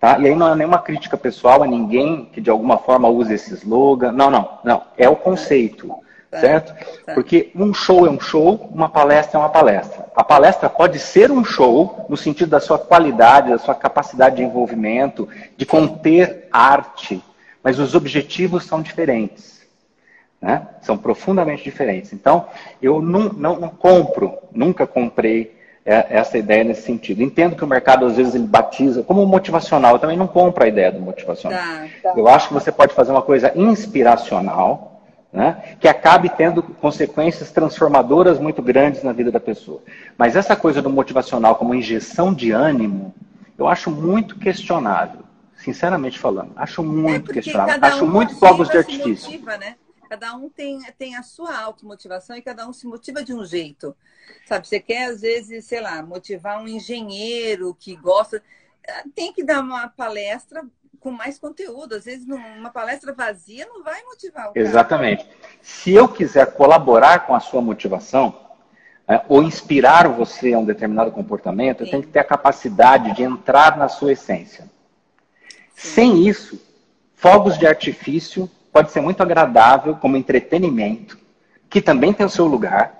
[0.00, 0.18] Tá?
[0.18, 3.52] E aí não é nenhuma crítica pessoal a ninguém que de alguma forma use esse
[3.52, 4.10] slogan.
[4.12, 4.82] Não, não, não.
[4.96, 5.94] É o conceito.
[6.30, 6.72] Tá, certo?
[7.04, 7.12] Tá.
[7.12, 10.06] Porque um show é um show, uma palestra é uma palestra.
[10.14, 14.42] A palestra pode ser um show no sentido da sua qualidade, da sua capacidade de
[14.42, 17.22] envolvimento, de conter arte,
[17.62, 19.66] mas os objetivos são diferentes.
[20.40, 20.66] Né?
[20.80, 22.12] São profundamente diferentes.
[22.12, 22.46] Então,
[22.80, 27.22] eu não, não, não compro, nunca comprei é, essa ideia nesse sentido.
[27.22, 29.94] Entendo que o mercado às vezes ele batiza como motivacional.
[29.94, 31.58] Eu também não compro a ideia do motivacional.
[31.58, 32.14] Tá, tá.
[32.16, 38.38] Eu acho que você pode fazer uma coisa inspiracional, né, que acabe tendo consequências transformadoras
[38.38, 39.80] muito grandes na vida da pessoa.
[40.18, 43.14] Mas essa coisa do motivacional como injeção de ânimo,
[43.56, 45.20] eu acho muito questionável.
[45.56, 47.78] Sinceramente falando, acho muito é questionável.
[47.82, 49.30] Acho um muito fogos de artifício.
[49.30, 49.74] Motiva, né?
[50.10, 53.96] Cada um tem, tem a sua automotivação e cada um se motiva de um jeito.
[54.44, 58.42] Sabe, você quer, às vezes, sei lá, motivar um engenheiro que gosta.
[58.84, 60.64] Eh, tem que dar uma palestra
[60.98, 61.94] com mais conteúdo.
[61.94, 64.66] Às vezes, uma palestra vazia não vai motivar o cara.
[64.66, 65.24] Exatamente.
[65.62, 68.36] Se eu quiser colaborar com a sua motivação,
[69.06, 71.84] é, ou inspirar você a um determinado comportamento, Sim.
[71.84, 74.64] eu tenho que ter a capacidade de entrar na sua essência.
[75.76, 75.94] Sim.
[75.94, 76.60] Sem isso,
[77.14, 81.18] fogos de artifício pode ser muito agradável como entretenimento,
[81.68, 82.92] que também tem o seu lugar,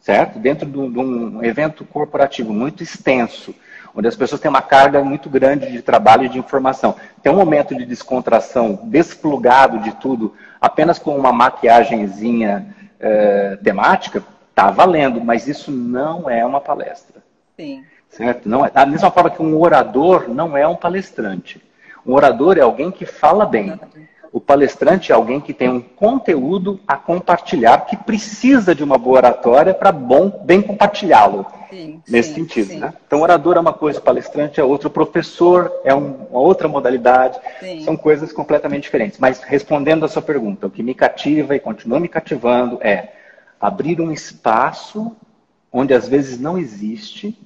[0.00, 0.38] certo?
[0.38, 3.54] Dentro de um evento corporativo muito extenso,
[3.94, 6.96] onde as pessoas têm uma carga muito grande de trabalho e de informação.
[7.22, 14.22] Tem um momento de descontração, desplugado de tudo, apenas com uma maquiagemzinha é, temática,
[14.54, 17.22] tá valendo, mas isso não é uma palestra.
[17.56, 17.84] Sim.
[18.08, 18.48] Certo?
[18.48, 21.62] Não é, da mesma forma que um orador não é um palestrante.
[22.06, 23.78] Um orador é alguém que fala bem.
[24.34, 29.18] O palestrante é alguém que tem um conteúdo a compartilhar, que precisa de uma boa
[29.18, 31.46] oratória para bom, bem compartilhá-lo.
[32.08, 32.66] Nesse sim, sentido.
[32.66, 32.78] Sim.
[32.78, 32.92] Né?
[33.06, 37.38] Então, orador é uma coisa, palestrante é outra, professor é um, uma outra modalidade.
[37.60, 37.84] Sim.
[37.84, 39.20] São coisas completamente diferentes.
[39.20, 43.12] Mas respondendo a sua pergunta, o que me cativa e continua me cativando é
[43.60, 45.16] abrir um espaço
[45.72, 47.38] onde às vezes não existe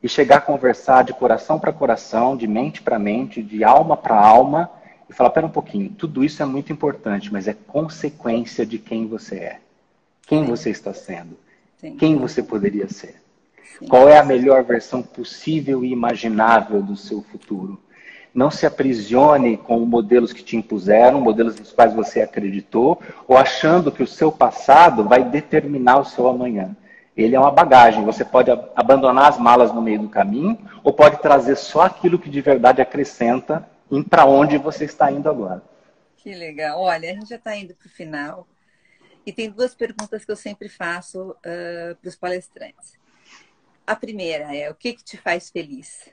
[0.00, 4.14] e chegar a conversar de coração para coração, de mente para mente, de alma para
[4.16, 4.70] alma
[5.08, 9.06] e falar: pera um pouquinho, tudo isso é muito importante, mas é consequência de quem
[9.06, 9.60] você é,
[10.26, 10.50] quem Sim.
[10.50, 11.36] você está sendo,
[11.78, 11.96] Sim.
[11.96, 13.16] quem você poderia ser.
[13.78, 13.86] Sim.
[13.86, 17.78] Qual é a melhor versão possível e imaginável do seu futuro?
[18.34, 23.92] Não se aprisione com modelos que te impuseram, modelos nos quais você acreditou, ou achando
[23.92, 26.74] que o seu passado vai determinar o seu amanhã.
[27.14, 28.04] Ele é uma bagagem.
[28.06, 32.30] Você pode abandonar as malas no meio do caminho, ou pode trazer só aquilo que
[32.30, 33.68] de verdade acrescenta
[34.08, 35.62] para onde você está indo agora.
[36.16, 36.80] Que legal.
[36.80, 38.46] Olha, a gente já está indo para o final.
[39.26, 42.98] E tem duas perguntas que eu sempre faço uh, para os palestrantes.
[43.86, 46.10] A primeira é: o que, que te faz feliz?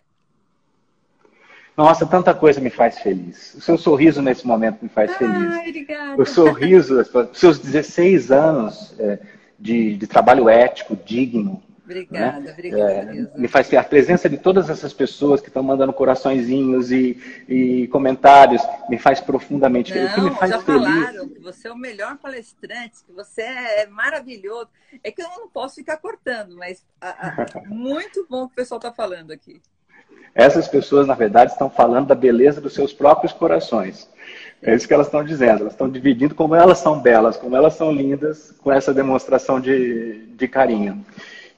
[1.77, 3.53] Nossa, tanta coisa me faz feliz.
[3.53, 5.57] O seu sorriso nesse momento me faz ah, feliz.
[5.59, 6.21] Obrigada.
[6.21, 7.01] O sorriso,
[7.33, 9.19] seus 16 anos é,
[9.57, 12.51] de, de trabalho ético, digno, Obrigada, né?
[12.51, 13.31] obrigada.
[13.33, 17.19] É, me faz a presença de todas essas pessoas que estão mandando coraçõezinhos e,
[17.49, 20.11] e comentários me faz profundamente feliz.
[20.11, 20.83] O que me faz já feliz.
[20.83, 24.69] falaram que você é o melhor palestrante, que você é maravilhoso.
[25.03, 28.77] É que eu não posso ficar cortando, mas a, a, muito bom que o pessoal
[28.77, 29.59] está falando aqui.
[30.35, 34.07] Essas pessoas, na verdade, estão falando da beleza dos seus próprios corações.
[34.61, 35.61] É isso que elas estão dizendo.
[35.61, 40.27] Elas estão dividindo como elas são belas, como elas são lindas, com essa demonstração de,
[40.35, 41.03] de carinho.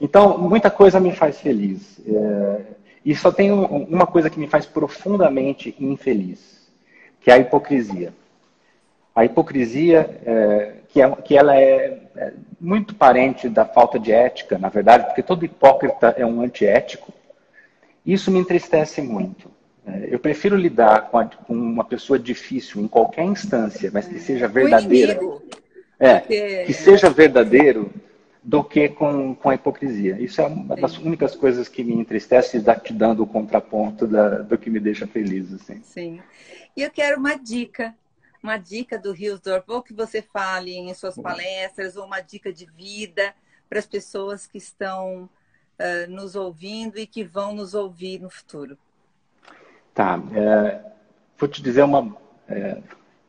[0.01, 2.01] Então, muita coisa me faz feliz.
[2.07, 2.61] É,
[3.05, 6.67] e só tem um, uma coisa que me faz profundamente infeliz,
[7.19, 8.11] que é a hipocrisia.
[9.13, 14.57] A hipocrisia, é, que, é, que ela é, é, muito parente da falta de ética,
[14.57, 17.13] na verdade, porque todo hipócrita é um antiético.
[18.03, 19.51] Isso me entristece muito.
[19.85, 24.19] É, eu prefiro lidar com, a, com, uma pessoa difícil em qualquer instância, mas que
[24.19, 25.19] seja verdadeira.
[25.99, 26.19] É,
[26.65, 27.91] que seja verdadeiro
[28.43, 30.19] do que com, com a hipocrisia.
[30.19, 30.81] Isso é uma Sim.
[30.81, 34.79] das únicas coisas que me entristece e te dando o contraponto da, do que me
[34.79, 35.53] deixa feliz.
[35.53, 35.81] Assim.
[35.83, 36.21] Sim.
[36.75, 37.95] E eu quero uma dica,
[38.41, 42.65] uma dica do Hilsdorf, ou que você fale em suas palestras, ou uma dica de
[42.65, 43.33] vida
[43.69, 45.29] para as pessoas que estão
[45.79, 48.77] uh, nos ouvindo e que vão nos ouvir no futuro.
[49.93, 50.19] Tá.
[50.33, 50.81] É,
[51.37, 52.17] vou te dizer uma.
[52.47, 52.81] É,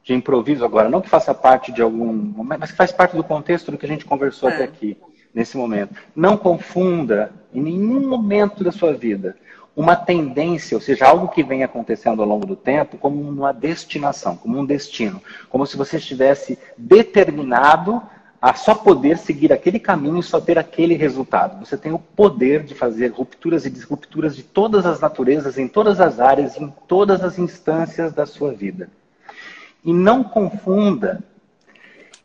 [0.03, 3.71] de improviso agora, não que faça parte de algum, mas que faz parte do contexto
[3.71, 4.55] do que a gente conversou é.
[4.55, 4.97] até aqui,
[5.33, 5.95] nesse momento.
[6.15, 9.37] Não confunda em nenhum momento da sua vida
[9.75, 14.37] uma tendência, ou seja, algo que vem acontecendo ao longo do tempo, como uma destinação,
[14.37, 18.03] como um destino, como se você estivesse determinado
[18.41, 21.65] a só poder seguir aquele caminho e só ter aquele resultado.
[21.65, 26.01] Você tem o poder de fazer rupturas e disrupturas de todas as naturezas, em todas
[26.01, 28.91] as áreas, em todas as instâncias da sua vida.
[29.85, 31.23] E não confunda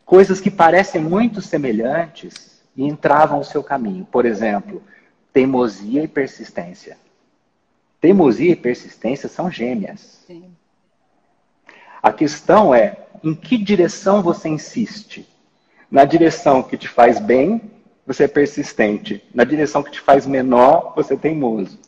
[0.04, 4.06] coisas que parecem muito semelhantes e entravam o seu caminho.
[4.06, 4.82] Por exemplo,
[5.32, 6.96] teimosia e persistência.
[8.00, 10.22] Teimosia e persistência são gêmeas.
[10.26, 10.50] Sim.
[12.02, 15.28] A questão é em que direção você insiste.
[15.90, 17.60] Na direção que te faz bem,
[18.06, 19.22] você é persistente.
[19.34, 21.78] Na direção que te faz menor, você é teimoso.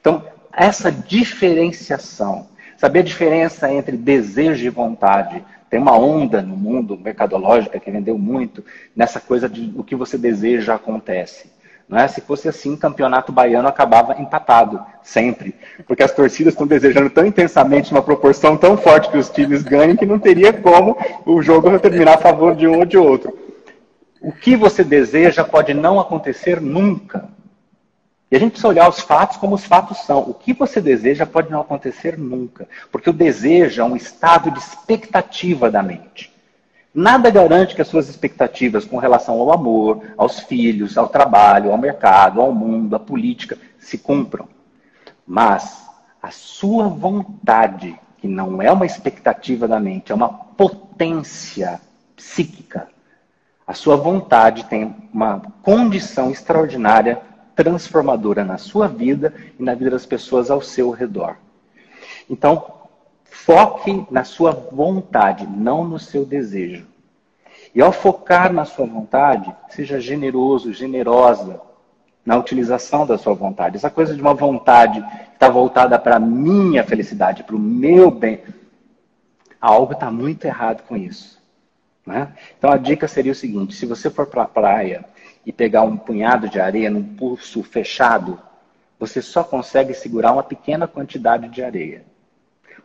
[0.00, 2.48] Então, essa diferenciação
[2.78, 5.44] Saber a diferença entre desejo e vontade.
[5.68, 8.64] Tem uma onda no mundo mercadológica que vendeu muito
[8.94, 11.50] nessa coisa de o que você deseja acontece.
[11.88, 12.06] Não é?
[12.06, 15.56] Se fosse assim, o campeonato baiano acabava empatado, sempre.
[15.88, 19.96] Porque as torcidas estão desejando tão intensamente, uma proporção tão forte que os times ganhem,
[19.96, 23.36] que não teria como o jogo terminar a favor de um ou de outro.
[24.20, 27.28] O que você deseja pode não acontecer nunca.
[28.30, 30.20] E a gente precisa olhar os fatos como os fatos são.
[30.20, 32.68] O que você deseja pode não acontecer nunca.
[32.92, 36.32] Porque o desejo é um estado de expectativa da mente.
[36.92, 41.78] Nada garante que as suas expectativas com relação ao amor, aos filhos, ao trabalho, ao
[41.78, 44.48] mercado, ao mundo, à política, se cumpram.
[45.26, 45.86] Mas
[46.20, 51.80] a sua vontade, que não é uma expectativa da mente, é uma potência
[52.16, 52.88] psíquica.
[53.66, 57.20] A sua vontade tem uma condição extraordinária
[57.58, 61.36] transformadora na sua vida e na vida das pessoas ao seu redor.
[62.30, 62.64] Então,
[63.24, 66.86] foque na sua vontade, não no seu desejo.
[67.74, 71.60] E ao focar na sua vontade, seja generoso, generosa
[72.24, 73.76] na utilização da sua vontade.
[73.76, 78.08] Essa coisa de uma vontade que está voltada para a minha felicidade, para o meu
[78.08, 78.40] bem.
[79.60, 81.42] Algo está muito errado com isso.
[82.06, 82.32] Né?
[82.56, 85.04] Então a dica seria o seguinte: se você for para a praia
[85.48, 88.38] e pegar um punhado de areia num pulso fechado,
[89.00, 92.04] você só consegue segurar uma pequena quantidade de areia.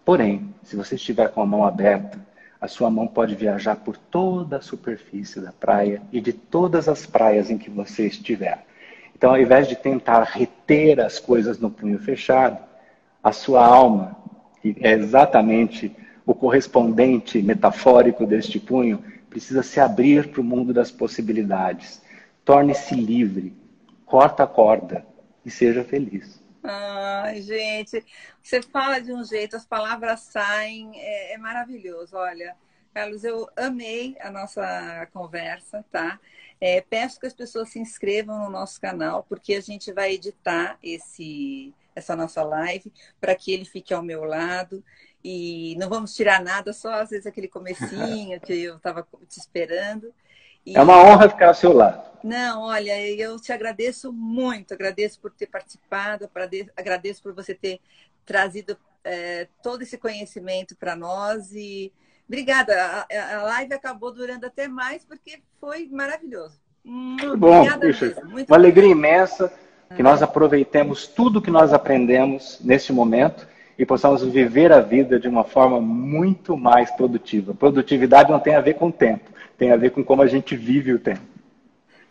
[0.06, 2.18] Porém, se você estiver com a mão aberta,
[2.62, 7.06] a sua mão pode viajar por toda a superfície da praia e de todas as
[7.06, 8.66] praias em que você estiver.
[9.14, 12.58] Então, ao invés de tentar reter as coisas no punho fechado,
[13.22, 14.16] a sua alma,
[14.62, 15.94] que é exatamente
[16.26, 22.02] o correspondente metafórico deste punho, precisa se abrir para o mundo das possibilidades.
[22.46, 23.56] Torne-se livre,
[24.06, 25.06] corta a corda
[25.46, 26.42] e seja feliz.
[26.64, 28.06] Ai, gente,
[28.42, 32.16] você fala de um jeito, as palavras saem, é, é maravilhoso.
[32.16, 32.56] Olha,
[32.94, 36.20] Carlos, eu amei a nossa conversa, tá?
[36.62, 40.78] É, peço que as pessoas se inscrevam no nosso canal, porque a gente vai editar
[40.82, 44.84] esse, essa nossa live para que ele fique ao meu lado.
[45.22, 50.14] E não vamos tirar nada, só às vezes aquele comecinho que eu estava te esperando.
[50.66, 50.78] E...
[50.78, 52.13] É uma honra ficar ao seu lado.
[52.24, 56.30] Não, olha, eu te agradeço muito, agradeço por ter participado,
[56.76, 57.80] agradeço por você ter
[58.26, 61.92] trazido é, todo esse conhecimento para nós e
[62.28, 62.74] Obrigada.
[62.74, 66.60] A, a live acabou durando até mais porque foi maravilhoso.
[66.84, 69.54] Muito bom, Puxa, Muito uma alegria imensa
[69.96, 73.48] que nós aproveitemos tudo que nós aprendemos neste momento
[73.78, 77.54] e possamos viver a vida de uma forma muito mais produtiva.
[77.54, 80.56] Produtividade não tem a ver com o tempo, tem a ver com como a gente
[80.56, 81.22] vive o tempo.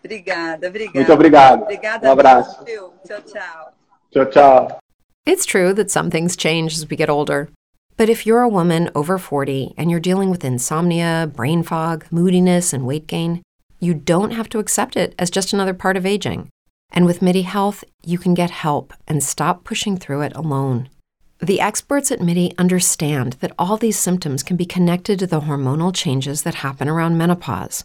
[0.04, 0.98] Obrigada, obrigada.
[0.98, 1.62] Muito obrigado.
[1.62, 2.08] Obrigada.
[2.08, 2.64] Um abraço.
[2.64, 3.72] Tchau, tchau.
[4.12, 4.78] Tchau, tchau.
[5.24, 7.48] It's true that some things change as we get older.
[7.96, 12.72] But if you're a woman over 40 and you're dealing with insomnia, brain fog, moodiness,
[12.72, 13.42] and weight gain,
[13.78, 16.48] you don't have to accept it as just another part of aging.
[16.90, 20.88] And with MIDI Health, you can get help and stop pushing through it alone.
[21.40, 25.94] The experts at MIDI understand that all these symptoms can be connected to the hormonal
[25.94, 27.84] changes that happen around menopause,